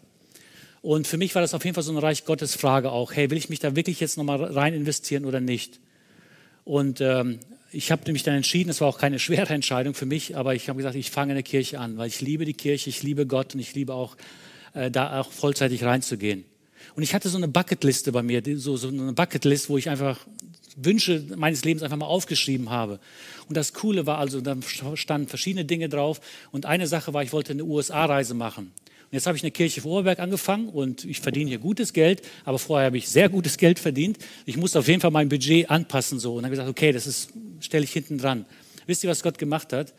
Und 0.80 1.06
für 1.08 1.18
mich 1.18 1.34
war 1.34 1.42
das 1.42 1.52
auf 1.52 1.64
jeden 1.64 1.74
Fall 1.74 1.82
so 1.82 1.90
eine 1.90 2.02
Reich 2.02 2.24
Gottes 2.24 2.54
Frage 2.54 2.92
auch, 2.92 3.12
hey, 3.12 3.30
will 3.30 3.36
ich 3.36 3.48
mich 3.48 3.58
da 3.58 3.74
wirklich 3.74 3.98
jetzt 3.98 4.16
nochmal 4.16 4.42
rein 4.42 4.72
investieren 4.72 5.24
oder 5.24 5.40
nicht? 5.40 5.80
Und 6.64 7.00
ähm, 7.00 7.40
ich 7.72 7.90
habe 7.90 8.02
nämlich 8.06 8.22
dann 8.22 8.34
entschieden, 8.34 8.70
es 8.70 8.80
war 8.80 8.88
auch 8.88 8.98
keine 8.98 9.18
schwere 9.18 9.52
Entscheidung 9.52 9.94
für 9.94 10.06
mich, 10.06 10.36
aber 10.36 10.54
ich 10.54 10.68
habe 10.68 10.76
gesagt, 10.76 10.94
ich 10.94 11.10
fange 11.10 11.32
in 11.32 11.36
der 11.36 11.42
Kirche 11.42 11.80
an, 11.80 11.98
weil 11.98 12.08
ich 12.08 12.20
liebe 12.20 12.44
die 12.44 12.54
Kirche, 12.54 12.88
ich 12.88 13.02
liebe 13.02 13.26
Gott 13.26 13.54
und 13.54 13.60
ich 13.60 13.74
liebe 13.74 13.94
auch, 13.94 14.16
äh, 14.74 14.90
da 14.90 15.20
auch 15.20 15.32
vollzeitig 15.32 15.82
reinzugehen. 15.82 16.44
Und 16.94 17.02
ich 17.02 17.14
hatte 17.14 17.28
so 17.28 17.36
eine 17.36 17.48
Bucketliste 17.48 18.12
bei 18.12 18.22
mir, 18.22 18.42
so, 18.56 18.76
so 18.76 18.88
eine 18.88 19.12
Bucketlist, 19.12 19.68
wo 19.68 19.78
ich 19.78 19.88
einfach 19.88 20.26
Wünsche 20.76 21.24
meines 21.36 21.64
Lebens 21.64 21.82
einfach 21.82 21.96
mal 21.96 22.06
aufgeschrieben 22.06 22.70
habe. 22.70 23.00
Und 23.48 23.56
das 23.56 23.72
Coole 23.72 24.06
war 24.06 24.18
also, 24.18 24.40
da 24.40 24.56
standen 24.94 25.28
verschiedene 25.28 25.64
Dinge 25.64 25.88
drauf. 25.88 26.20
Und 26.50 26.66
eine 26.66 26.86
Sache 26.86 27.14
war, 27.14 27.22
ich 27.22 27.32
wollte 27.32 27.52
eine 27.52 27.64
USA-Reise 27.64 28.34
machen. 28.34 28.72
Und 29.10 29.14
jetzt 29.14 29.26
habe 29.26 29.36
ich 29.36 29.42
eine 29.42 29.50
Kirche 29.50 29.80
vor 29.80 29.92
Oberberg 29.92 30.18
angefangen 30.18 30.68
und 30.68 31.06
ich 31.06 31.20
verdiene 31.20 31.48
hier 31.48 31.58
gutes 31.58 31.94
Geld, 31.94 32.20
aber 32.44 32.58
vorher 32.58 32.86
habe 32.86 32.98
ich 32.98 33.08
sehr 33.08 33.30
gutes 33.30 33.56
Geld 33.56 33.78
verdient. 33.78 34.18
Ich 34.44 34.58
musste 34.58 34.78
auf 34.80 34.86
jeden 34.86 35.00
Fall 35.00 35.10
mein 35.10 35.30
Budget 35.30 35.70
anpassen 35.70 36.20
so 36.20 36.34
und 36.34 36.44
habe 36.44 36.50
gesagt, 36.50 36.68
okay, 36.68 36.92
das 36.92 37.28
stelle 37.60 37.84
ich 37.84 37.92
hinten 37.92 38.18
dran. 38.18 38.44
Wisst 38.86 39.04
ihr, 39.04 39.10
was 39.10 39.22
Gott 39.22 39.38
gemacht 39.38 39.72
hat? 39.72 39.94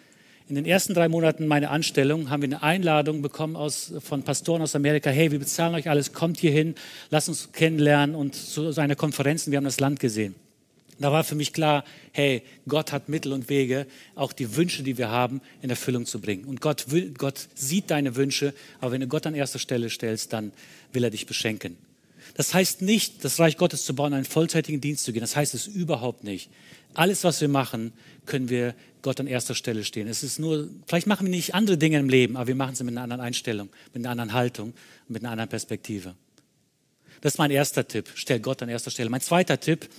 In 0.50 0.56
den 0.56 0.66
ersten 0.66 0.96
drei 0.96 1.10
Monaten 1.10 1.46
meiner 1.46 1.70
Anstellung 1.70 2.32
haben 2.32 2.42
wir 2.42 2.48
eine 2.48 2.64
Einladung 2.64 3.22
bekommen 3.22 3.56
aus, 3.56 3.94
von 4.00 4.24
Pastoren 4.24 4.64
aus 4.64 4.76
Amerika. 4.76 5.12
Hey, 5.12 5.32
wir 5.32 5.38
bezahlen 5.38 5.76
euch 5.76 5.88
alles, 5.92 6.12
kommt 6.12 6.40
hier 6.40 6.50
hin, 6.50 6.74
lasst 7.12 7.30
uns 7.30 7.52
kennenlernen 7.52 8.16
und 8.16 8.34
zu 8.34 8.72
seiner 8.72 8.96
Konferenzen. 8.96 9.52
Wir 9.52 9.58
haben 9.58 9.66
das 9.66 9.80
Land 9.80 10.00
gesehen. 10.00 10.34
Da 10.98 11.12
war 11.12 11.24
für 11.24 11.36
mich 11.36 11.54
klar, 11.54 11.86
hey, 12.14 12.42
Gott 12.68 12.92
hat 12.92 13.10
Mittel 13.10 13.32
und 13.32 13.48
Wege, 13.48 13.86
auch 14.16 14.34
die 14.34 14.56
Wünsche, 14.56 14.82
die 14.82 14.98
wir 14.98 15.10
haben, 15.10 15.40
in 15.62 15.70
Erfüllung 15.70 16.08
zu 16.08 16.20
bringen. 16.20 16.46
Und 16.46 16.62
Gott, 16.62 16.90
will, 16.90 17.14
Gott 17.16 17.48
sieht 17.54 17.92
deine 17.92 18.16
Wünsche, 18.16 18.56
aber 18.82 18.94
wenn 18.94 19.02
du 19.02 19.08
Gott 19.08 19.28
an 19.28 19.36
erster 19.36 19.60
Stelle 19.60 19.92
stellst, 19.92 20.34
dann 20.34 20.52
will 20.92 21.04
er 21.04 21.12
dich 21.12 21.28
beschenken. 21.28 21.78
Das 22.34 22.56
heißt 22.56 22.82
nicht, 22.82 23.24
das 23.24 23.40
Reich 23.40 23.58
Gottes 23.58 23.86
zu 23.86 23.94
bauen, 23.94 24.14
einen 24.14 24.26
vollzeitigen 24.26 24.82
Dienst 24.82 25.04
zu 25.04 25.14
gehen. 25.14 25.22
Das 25.22 25.36
heißt 25.36 25.54
es 25.54 25.68
überhaupt 25.68 26.24
nicht. 26.24 26.50
Alles, 26.94 27.24
was 27.24 27.40
wir 27.42 27.48
machen, 27.48 27.94
können 28.26 28.50
wir 28.50 28.76
Gott 29.02 29.20
an 29.20 29.28
erster 29.28 29.56
Stelle 29.56 29.84
stehen. 29.84 30.08
Es 30.08 30.24
ist 30.24 30.40
nur, 30.40 30.68
vielleicht 30.88 31.08
machen 31.08 31.26
wir 31.26 31.32
nicht 31.32 31.56
andere 31.56 31.78
Dinge 31.78 32.00
im 32.00 32.10
Leben, 32.10 32.36
aber 32.36 32.48
wir 32.48 32.56
machen 32.56 32.76
sie 32.76 32.84
mit 32.84 32.94
einer 32.94 33.04
anderen 33.04 33.22
Einstellung, 33.22 33.70
mit 33.94 34.04
einer 34.04 34.12
anderen 34.12 34.34
Haltung, 34.34 34.74
mit 35.08 35.24
einer 35.24 35.32
anderen 35.32 35.50
Perspektive. 35.50 36.16
Das 37.22 37.34
ist 37.34 37.38
mein 37.38 37.52
erster 37.52 37.88
Tipp. 37.88 38.10
Stell 38.16 38.40
Gott 38.40 38.62
an 38.62 38.70
erster 38.70 38.92
Stelle. 38.92 39.10
Mein 39.10 39.22
zweiter 39.22 39.60
Tipp 39.60 39.90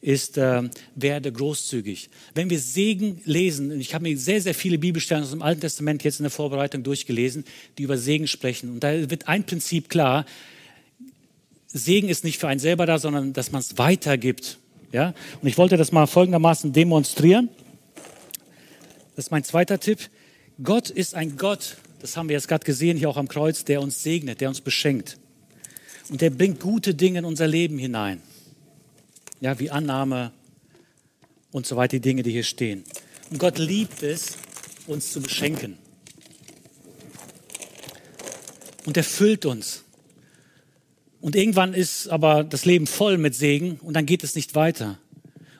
ist, 0.00 0.38
äh, 0.38 0.62
werde 0.94 1.32
großzügig. 1.32 2.08
Wenn 2.34 2.50
wir 2.50 2.58
Segen 2.58 3.20
lesen, 3.24 3.70
und 3.70 3.80
ich 3.80 3.94
habe 3.94 4.02
mir 4.02 4.18
sehr, 4.18 4.40
sehr 4.40 4.54
viele 4.54 4.78
Bibelstellen 4.78 5.22
aus 5.22 5.30
dem 5.30 5.42
Alten 5.42 5.60
Testament 5.60 6.02
jetzt 6.02 6.18
in 6.18 6.24
der 6.24 6.30
Vorbereitung 6.30 6.82
durchgelesen, 6.82 7.44
die 7.78 7.84
über 7.84 7.98
Segen 7.98 8.26
sprechen. 8.26 8.70
Und 8.70 8.80
da 8.80 9.10
wird 9.10 9.28
ein 9.28 9.44
Prinzip 9.44 9.88
klar. 9.88 10.24
Segen 11.68 12.08
ist 12.08 12.24
nicht 12.24 12.38
für 12.38 12.48
einen 12.48 12.60
selber 12.60 12.86
da, 12.86 12.98
sondern 12.98 13.32
dass 13.32 13.52
man 13.52 13.60
es 13.60 13.78
weitergibt. 13.78 14.58
Ja? 14.92 15.14
Und 15.40 15.48
ich 15.48 15.58
wollte 15.58 15.76
das 15.76 15.90
mal 15.90 16.06
folgendermaßen 16.06 16.72
demonstrieren. 16.72 17.48
Das 19.16 19.26
ist 19.26 19.30
mein 19.30 19.44
zweiter 19.44 19.80
Tipp. 19.80 20.10
Gott 20.62 20.90
ist 20.90 21.14
ein 21.14 21.36
Gott, 21.36 21.76
das 22.00 22.16
haben 22.16 22.28
wir 22.28 22.34
jetzt 22.36 22.48
gerade 22.48 22.64
gesehen, 22.64 22.96
hier 22.96 23.08
auch 23.08 23.16
am 23.16 23.28
Kreuz, 23.28 23.64
der 23.64 23.80
uns 23.80 24.02
segnet, 24.02 24.40
der 24.40 24.48
uns 24.48 24.60
beschenkt. 24.60 25.18
Und 26.08 26.20
der 26.20 26.30
bringt 26.30 26.60
gute 26.60 26.94
Dinge 26.94 27.20
in 27.20 27.24
unser 27.24 27.46
Leben 27.46 27.78
hinein. 27.78 28.20
Ja, 29.40 29.58
wie 29.58 29.70
Annahme 29.70 30.32
und 31.50 31.66
so 31.66 31.76
weiter, 31.76 31.96
die 31.96 32.00
Dinge, 32.00 32.22
die 32.22 32.30
hier 32.30 32.44
stehen. 32.44 32.84
Und 33.30 33.38
Gott 33.38 33.58
liebt 33.58 34.02
es, 34.02 34.36
uns 34.86 35.12
zu 35.12 35.20
beschenken. 35.20 35.78
Und 38.84 38.96
er 38.96 39.04
füllt 39.04 39.46
uns. 39.46 39.84
Und 41.22 41.36
irgendwann 41.36 41.72
ist 41.72 42.08
aber 42.08 42.42
das 42.42 42.64
Leben 42.64 42.88
voll 42.88 43.16
mit 43.16 43.36
Segen 43.36 43.78
und 43.80 43.94
dann 43.94 44.06
geht 44.06 44.24
es 44.24 44.34
nicht 44.34 44.56
weiter. 44.56 44.98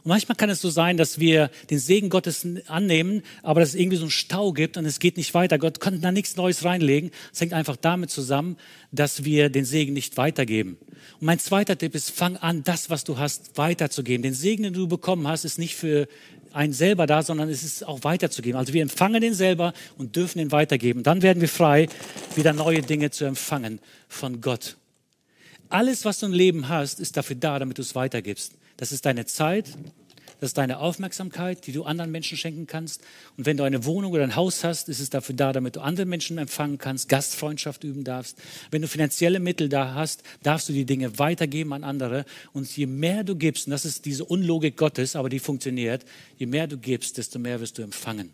Und 0.05 0.09
manchmal 0.09 0.35
kann 0.35 0.51
es 0.51 0.61
so 0.61 0.71
sein, 0.71 0.97
dass 0.97 1.21
wir 1.21 1.51
den 1.71 1.79
Segen 1.79 2.09
Gottes 2.09 2.45
annehmen, 2.67 3.23
aber 3.45 3.61
dass 3.61 3.69
es 3.71 3.75
irgendwie 3.77 3.97
so 3.97 4.03
einen 4.03 4.11
Stau 4.11 4.53
gibt 4.53 4.77
und 4.77 4.85
es 4.85 4.99
geht 4.99 5.17
nicht 5.17 5.33
weiter. 5.35 5.59
Gott 5.59 5.79
kann 5.79 6.01
da 6.01 6.11
nichts 6.11 6.35
Neues 6.35 6.65
reinlegen. 6.65 7.13
Es 7.33 7.41
hängt 7.41 7.53
einfach 7.53 7.77
damit 7.77 8.11
zusammen, 8.11 8.57
dass 8.91 9.25
wir 9.25 9.51
den 9.51 9.65
Segen 9.65 9.93
nicht 9.93 10.17
weitergeben. 10.17 10.79
Und 11.21 11.27
mein 11.27 11.39
zweiter 11.39 11.79
Tipp 11.79 11.95
ist, 11.95 12.11
fang 12.11 12.37
an, 12.37 12.65
das, 12.65 12.91
was 12.91 13.05
du 13.05 13.19
hast, 13.19 13.57
weiterzugeben. 13.57 14.25
Den 14.25 14.35
Segen, 14.35 14.65
den 14.65 14.73
du 14.73 14.89
bekommen 14.89 15.29
hast, 15.29 15.45
ist 15.45 15.61
nicht 15.61 15.77
für 15.77 16.09
einen 16.53 16.73
selber 16.73 17.07
da, 17.07 17.23
sondern 17.23 17.49
es 17.49 17.63
ist 17.63 17.87
auch 17.87 18.03
weiterzugeben. 18.03 18.59
Also 18.59 18.73
wir 18.73 18.83
empfangen 18.83 19.21
den 19.21 19.35
selber 19.35 19.75
und 19.97 20.17
dürfen 20.17 20.41
ihn 20.41 20.51
weitergeben. 20.51 21.05
Dann 21.05 21.23
werden 21.23 21.41
wir 21.41 21.49
frei, 21.49 21.87
wieder 22.35 22.53
neue 22.53 22.83
Dinge 22.83 23.13
zu 23.13 23.25
empfangen 23.25 23.79
von 24.09 24.41
Gott. 24.41 24.77
Alles, 25.73 26.05
was 26.05 26.19
du 26.19 26.27
im 26.27 26.35
Leben 26.35 26.69
hast, 26.69 27.01
ist 27.01 27.17
dafür 27.17 27.35
da, 27.35 27.59
damit 27.59 27.79
du 27.79 27.83
es 27.83 27.95
weitergibst. 27.95 28.53
Das 28.77 28.93
ist 28.93 29.07
deine 29.07 29.25
Zeit, 29.25 29.69
das 30.39 30.51
ist 30.51 30.59
deine 30.59 30.81
Aufmerksamkeit, 30.81 31.67
die 31.67 31.73
du 31.73 31.85
anderen 31.85 32.11
Menschen 32.11 32.37
schenken 32.37 32.67
kannst. 32.67 33.01
Und 33.39 33.47
wenn 33.47 33.57
du 33.57 33.65
eine 33.65 33.87
Wohnung 33.87 34.13
oder 34.13 34.23
ein 34.23 34.37
Haus 34.37 34.65
hast, 34.65 34.91
ist 34.91 35.01
es 35.01 35.09
dafür 35.09 35.35
da, 35.35 35.55
damit 35.55 35.77
du 35.77 35.81
andere 35.81 36.05
Menschen 36.05 36.37
empfangen 36.37 36.77
kannst, 36.77 37.09
Gastfreundschaft 37.09 37.85
üben 37.85 38.05
darfst. 38.05 38.37
Wenn 38.71 38.83
du 38.83 38.89
finanzielle 38.89 39.41
Mittel 39.41 39.71
da 39.71 39.95
hast, 39.95 40.25
darfst 40.43 40.69
du 40.69 40.75
die 40.75 40.85
Dinge 40.85 41.19
weitergeben 41.19 41.73
an 41.73 41.85
andere. 41.85 42.27
Und 42.53 42.77
je 42.77 42.85
mehr 42.85 43.25
du 43.25 43.35
gibst, 43.35 43.67
und 43.67 43.71
das 43.71 43.87
ist 43.87 44.05
diese 44.05 44.27
Unlogik 44.27 44.77
Gottes, 44.77 45.17
aber 45.17 45.31
die 45.31 45.39
funktioniert, 45.39 46.05
je 46.37 46.45
mehr 46.45 46.67
du 46.67 46.77
gibst, 46.77 47.17
desto 47.17 47.39
mehr 47.39 47.61
wirst 47.61 47.79
du 47.79 47.83
empfangen. 47.83 48.29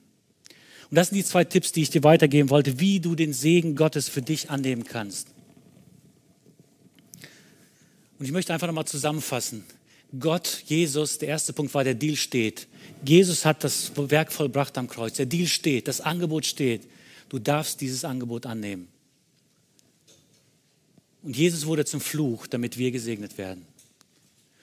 Und 0.90 0.96
das 0.96 1.11
sind 1.11 1.18
die 1.18 1.24
zwei 1.24 1.44
Tipps, 1.44 1.70
die 1.70 1.83
ich 1.83 1.90
dir 1.90 2.03
weitergeben 2.03 2.51
wollte, 2.51 2.81
wie 2.81 2.98
du 2.98 3.14
den 3.14 3.33
Segen 3.33 3.77
Gottes 3.77 4.09
für 4.09 4.22
dich 4.22 4.51
annehmen 4.51 4.83
kannst. 4.83 5.29
Und 8.18 8.24
ich 8.24 8.33
möchte 8.33 8.52
einfach 8.52 8.66
nochmal 8.66 8.87
zusammenfassen. 8.87 9.64
Gott, 10.18 10.62
Jesus, 10.66 11.18
der 11.18 11.28
erste 11.28 11.52
Punkt 11.52 11.74
war, 11.74 11.85
der 11.85 11.94
Deal 11.94 12.16
steht. 12.16 12.66
Jesus 13.04 13.44
hat 13.44 13.62
das 13.62 13.92
Werk 13.94 14.33
vollbracht 14.33 14.76
am 14.78 14.88
Kreuz. 14.88 15.14
Der 15.14 15.26
Deal 15.26 15.46
steht, 15.46 15.87
das 15.87 16.00
Angebot 16.00 16.46
steht. 16.46 16.88
Du 17.28 17.38
darfst 17.38 17.81
dieses 17.81 18.04
Angebot 18.04 18.46
annehmen. 18.46 18.88
Und 21.22 21.37
Jesus 21.37 21.66
wurde 21.66 21.85
zum 21.85 22.00
Fluch, 22.00 22.46
damit 22.46 22.78
wir 22.78 22.90
gesegnet 22.90 23.37
werden. 23.37 23.66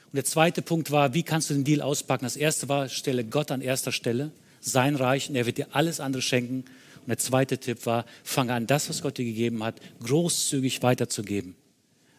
Und 0.06 0.16
der 0.16 0.26
zweite 0.26 0.62
Punkt 0.62 0.90
war, 0.92 1.14
wie 1.14 1.24
kannst 1.24 1.50
du 1.50 1.54
den 1.54 1.64
Deal 1.64 1.82
auspacken? 1.82 2.26
Das 2.26 2.38
erste 2.38 2.68
war, 2.70 2.90
stelle 2.90 3.24
Gott 3.24 3.52
an 3.52 3.62
erster 3.62 3.92
Stelle, 3.92 4.32
sein 4.62 4.96
Reich, 4.96 5.30
und 5.30 5.36
er 5.36 5.46
wird 5.46 5.58
dir 5.58 5.68
alles 5.72 6.00
andere 6.00 6.24
schenken. 6.24 6.66
Und 7.02 7.08
der 7.08 7.18
zweite 7.20 7.60
Tipp 7.60 7.86
war, 7.86 8.06
fange 8.24 8.54
an, 8.54 8.66
das, 8.66 8.90
was 8.90 9.04
Gott 9.04 9.18
dir 9.18 9.26
gegeben 9.26 9.64
hat, 9.64 9.80
großzügig 10.04 10.82
weiterzugeben. 10.82 11.56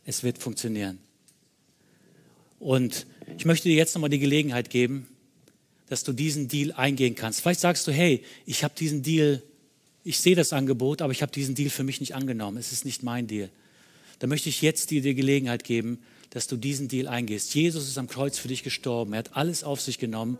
Es 0.04 0.22
wird 0.22 0.38
funktionieren. 0.38 0.98
Und 2.58 3.06
ich 3.38 3.44
möchte 3.44 3.68
dir 3.68 3.76
jetzt 3.76 3.94
nochmal 3.94 4.10
die 4.10 4.18
Gelegenheit 4.18 4.70
geben, 4.70 5.08
dass 5.88 6.04
du 6.04 6.12
diesen 6.12 6.48
Deal 6.48 6.72
eingehen 6.72 7.14
kannst. 7.14 7.40
Vielleicht 7.40 7.60
sagst 7.60 7.86
du, 7.86 7.92
hey, 7.92 8.22
ich 8.44 8.64
habe 8.64 8.74
diesen 8.76 9.02
Deal, 9.02 9.42
ich 10.04 10.18
sehe 10.18 10.34
das 10.34 10.52
Angebot, 10.52 11.02
aber 11.02 11.12
ich 11.12 11.22
habe 11.22 11.32
diesen 11.32 11.54
Deal 11.54 11.70
für 11.70 11.84
mich 11.84 12.00
nicht 12.00 12.14
angenommen. 12.14 12.56
Es 12.56 12.72
ist 12.72 12.84
nicht 12.84 13.02
mein 13.02 13.26
Deal. 13.26 13.50
Da 14.18 14.26
möchte 14.26 14.48
ich 14.48 14.62
jetzt 14.62 14.90
dir 14.90 15.02
die 15.02 15.14
Gelegenheit 15.14 15.64
geben, 15.64 16.00
dass 16.30 16.46
du 16.46 16.56
diesen 16.56 16.88
Deal 16.88 17.06
eingehst. 17.06 17.54
Jesus 17.54 17.88
ist 17.88 17.98
am 17.98 18.08
Kreuz 18.08 18.38
für 18.38 18.48
dich 18.48 18.62
gestorben. 18.62 19.12
Er 19.12 19.20
hat 19.20 19.36
alles 19.36 19.62
auf 19.62 19.80
sich 19.80 19.98
genommen. 19.98 20.38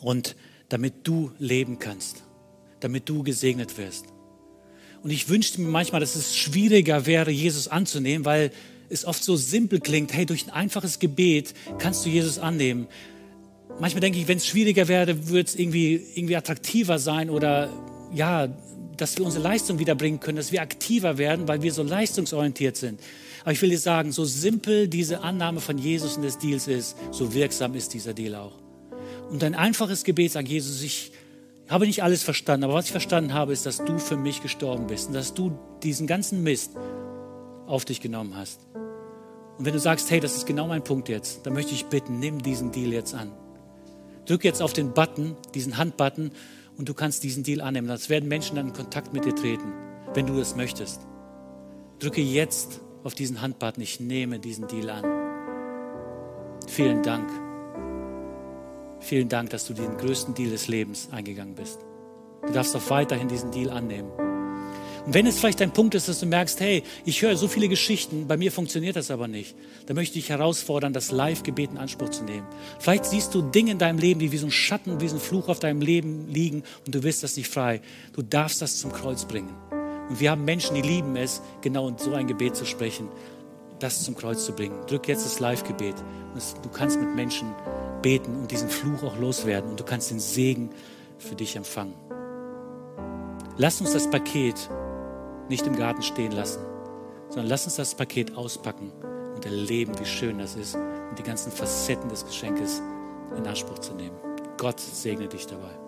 Und 0.00 0.36
damit 0.68 0.94
du 1.04 1.32
leben 1.38 1.78
kannst, 1.78 2.22
damit 2.80 3.08
du 3.08 3.22
gesegnet 3.22 3.76
wirst. 3.78 4.06
Und 5.02 5.10
ich 5.10 5.28
wünschte 5.28 5.60
mir 5.60 5.68
manchmal, 5.68 6.00
dass 6.00 6.14
es 6.14 6.36
schwieriger 6.36 7.06
wäre, 7.06 7.30
Jesus 7.30 7.68
anzunehmen, 7.68 8.24
weil 8.24 8.52
es 8.90 9.04
oft 9.04 9.22
so 9.22 9.36
simpel 9.36 9.80
klingt, 9.80 10.12
hey, 10.12 10.26
durch 10.26 10.46
ein 10.46 10.50
einfaches 10.50 10.98
Gebet 10.98 11.54
kannst 11.78 12.04
du 12.04 12.10
Jesus 12.10 12.38
annehmen. 12.38 12.86
Manchmal 13.80 14.00
denke 14.00 14.18
ich, 14.18 14.28
wenn 14.28 14.38
es 14.38 14.46
schwieriger 14.46 14.88
wäre, 14.88 15.28
würde 15.28 15.48
es 15.48 15.54
irgendwie, 15.54 16.02
irgendwie 16.14 16.36
attraktiver 16.36 16.98
sein 16.98 17.30
oder 17.30 17.68
ja, 18.12 18.48
dass 18.96 19.16
wir 19.16 19.24
unsere 19.24 19.42
Leistung 19.42 19.78
wiederbringen 19.78 20.18
können, 20.18 20.36
dass 20.36 20.50
wir 20.50 20.62
aktiver 20.62 21.18
werden, 21.18 21.46
weil 21.46 21.62
wir 21.62 21.72
so 21.72 21.82
leistungsorientiert 21.82 22.76
sind. 22.76 23.00
Aber 23.42 23.52
ich 23.52 23.62
will 23.62 23.70
dir 23.70 23.78
sagen, 23.78 24.10
so 24.10 24.24
simpel 24.24 24.88
diese 24.88 25.20
Annahme 25.20 25.60
von 25.60 25.78
Jesus 25.78 26.16
und 26.16 26.22
des 26.22 26.38
Deals 26.38 26.66
ist, 26.66 26.96
so 27.12 27.32
wirksam 27.34 27.74
ist 27.74 27.94
dieser 27.94 28.14
Deal 28.14 28.34
auch. 28.34 28.58
Und 29.30 29.44
ein 29.44 29.54
einfaches 29.54 30.04
Gebet 30.04 30.32
sagt 30.32 30.48
Jesus, 30.48 30.82
ich 30.82 31.12
habe 31.68 31.86
nicht 31.86 32.02
alles 32.02 32.22
verstanden, 32.22 32.64
aber 32.64 32.74
was 32.74 32.86
ich 32.86 32.92
verstanden 32.92 33.34
habe, 33.34 33.52
ist, 33.52 33.66
dass 33.66 33.84
du 33.84 33.98
für 33.98 34.16
mich 34.16 34.42
gestorben 34.42 34.86
bist 34.86 35.08
und 35.08 35.14
dass 35.14 35.34
du 35.34 35.56
diesen 35.82 36.06
ganzen 36.06 36.42
Mist 36.42 36.72
auf 37.68 37.84
dich 37.84 38.00
genommen 38.00 38.36
hast. 38.36 38.60
Und 39.58 39.64
wenn 39.64 39.72
du 39.72 39.78
sagst, 39.78 40.10
hey, 40.10 40.20
das 40.20 40.36
ist 40.36 40.46
genau 40.46 40.66
mein 40.66 40.84
Punkt 40.84 41.08
jetzt, 41.08 41.44
dann 41.44 41.52
möchte 41.52 41.72
ich 41.72 41.86
bitten, 41.86 42.18
nimm 42.18 42.42
diesen 42.42 42.72
Deal 42.72 42.92
jetzt 42.92 43.14
an. 43.14 43.32
Drück 44.26 44.44
jetzt 44.44 44.62
auf 44.62 44.72
den 44.72 44.92
Button, 44.92 45.36
diesen 45.54 45.78
Handbutton, 45.78 46.30
und 46.76 46.88
du 46.88 46.94
kannst 46.94 47.24
diesen 47.24 47.42
Deal 47.42 47.60
annehmen. 47.60 47.88
Das 47.88 48.08
werden 48.08 48.28
Menschen 48.28 48.56
dann 48.56 48.68
in 48.68 48.72
Kontakt 48.72 49.12
mit 49.12 49.24
dir 49.24 49.34
treten, 49.34 49.72
wenn 50.14 50.26
du 50.26 50.36
das 50.36 50.54
möchtest. 50.54 51.00
Drücke 51.98 52.20
jetzt 52.20 52.80
auf 53.02 53.14
diesen 53.14 53.42
Handbutton, 53.42 53.82
ich 53.82 53.98
nehme 53.98 54.38
diesen 54.38 54.68
Deal 54.68 54.88
an. 54.90 55.04
Vielen 56.68 57.02
Dank. 57.02 57.28
Vielen 59.00 59.28
Dank, 59.28 59.50
dass 59.50 59.66
du 59.66 59.74
den 59.74 59.96
größten 59.96 60.34
Deal 60.34 60.50
des 60.50 60.68
Lebens 60.68 61.08
eingegangen 61.10 61.54
bist. 61.54 61.80
Du 62.46 62.52
darfst 62.52 62.76
auch 62.76 62.90
weiterhin 62.90 63.28
diesen 63.28 63.50
Deal 63.50 63.70
annehmen. 63.70 64.27
Und 65.08 65.14
wenn 65.14 65.26
es 65.26 65.38
vielleicht 65.38 65.62
ein 65.62 65.70
Punkt 65.70 65.94
ist, 65.94 66.06
dass 66.06 66.20
du 66.20 66.26
merkst, 66.26 66.60
hey, 66.60 66.82
ich 67.06 67.22
höre 67.22 67.34
so 67.34 67.48
viele 67.48 67.70
Geschichten, 67.70 68.26
bei 68.28 68.36
mir 68.36 68.52
funktioniert 68.52 68.94
das 68.94 69.10
aber 69.10 69.26
nicht, 69.26 69.56
dann 69.86 69.96
möchte 69.96 70.18
ich 70.18 70.26
dich 70.26 70.28
herausfordern, 70.28 70.92
das 70.92 71.12
Live-Gebet 71.12 71.70
in 71.70 71.78
Anspruch 71.78 72.10
zu 72.10 72.24
nehmen. 72.24 72.46
Vielleicht 72.78 73.06
siehst 73.06 73.34
du 73.34 73.40
Dinge 73.40 73.70
in 73.70 73.78
deinem 73.78 73.98
Leben, 73.98 74.20
die 74.20 74.32
wie 74.32 74.36
so 74.36 74.48
ein 74.48 74.50
Schatten, 74.50 75.00
wie 75.00 75.08
so 75.08 75.16
ein 75.16 75.20
Fluch 75.22 75.48
auf 75.48 75.60
deinem 75.60 75.80
Leben 75.80 76.28
liegen 76.28 76.62
und 76.84 76.94
du 76.94 77.02
wirst 77.04 77.22
das 77.22 77.38
nicht 77.38 77.48
frei. 77.48 77.80
Du 78.12 78.20
darfst 78.20 78.60
das 78.60 78.76
zum 78.76 78.92
Kreuz 78.92 79.24
bringen. 79.24 79.54
Und 80.10 80.20
wir 80.20 80.30
haben 80.30 80.44
Menschen, 80.44 80.74
die 80.74 80.82
lieben 80.82 81.16
es, 81.16 81.40
genau 81.62 81.90
so 81.96 82.12
ein 82.12 82.26
Gebet 82.26 82.54
zu 82.54 82.66
sprechen, 82.66 83.08
das 83.78 84.04
zum 84.04 84.14
Kreuz 84.14 84.44
zu 84.44 84.52
bringen. 84.52 84.76
Drück 84.88 85.08
jetzt 85.08 85.24
das 85.24 85.40
Live-Gebet. 85.40 85.96
Du 86.62 86.68
kannst 86.68 87.00
mit 87.00 87.14
Menschen 87.14 87.54
beten 88.02 88.36
und 88.36 88.50
diesen 88.50 88.68
Fluch 88.68 89.02
auch 89.02 89.16
loswerden 89.16 89.70
und 89.70 89.80
du 89.80 89.84
kannst 89.84 90.10
den 90.10 90.20
Segen 90.20 90.68
für 91.16 91.34
dich 91.34 91.56
empfangen. 91.56 91.94
Lass 93.56 93.80
uns 93.80 93.94
das 93.94 94.10
Paket 94.10 94.68
nicht 95.48 95.66
im 95.66 95.76
Garten 95.76 96.02
stehen 96.02 96.32
lassen, 96.32 96.60
sondern 97.28 97.48
lass 97.48 97.64
uns 97.64 97.76
das 97.76 97.94
Paket 97.94 98.36
auspacken 98.36 98.92
und 99.34 99.44
erleben, 99.44 99.98
wie 99.98 100.06
schön 100.06 100.38
das 100.38 100.56
ist 100.56 100.74
und 100.74 101.18
die 101.18 101.22
ganzen 101.22 101.52
Facetten 101.52 102.08
des 102.08 102.24
Geschenkes 102.24 102.82
in 103.36 103.46
Anspruch 103.46 103.78
zu 103.78 103.94
nehmen. 103.94 104.16
Gott 104.56 104.80
segne 104.80 105.28
dich 105.28 105.46
dabei. 105.46 105.87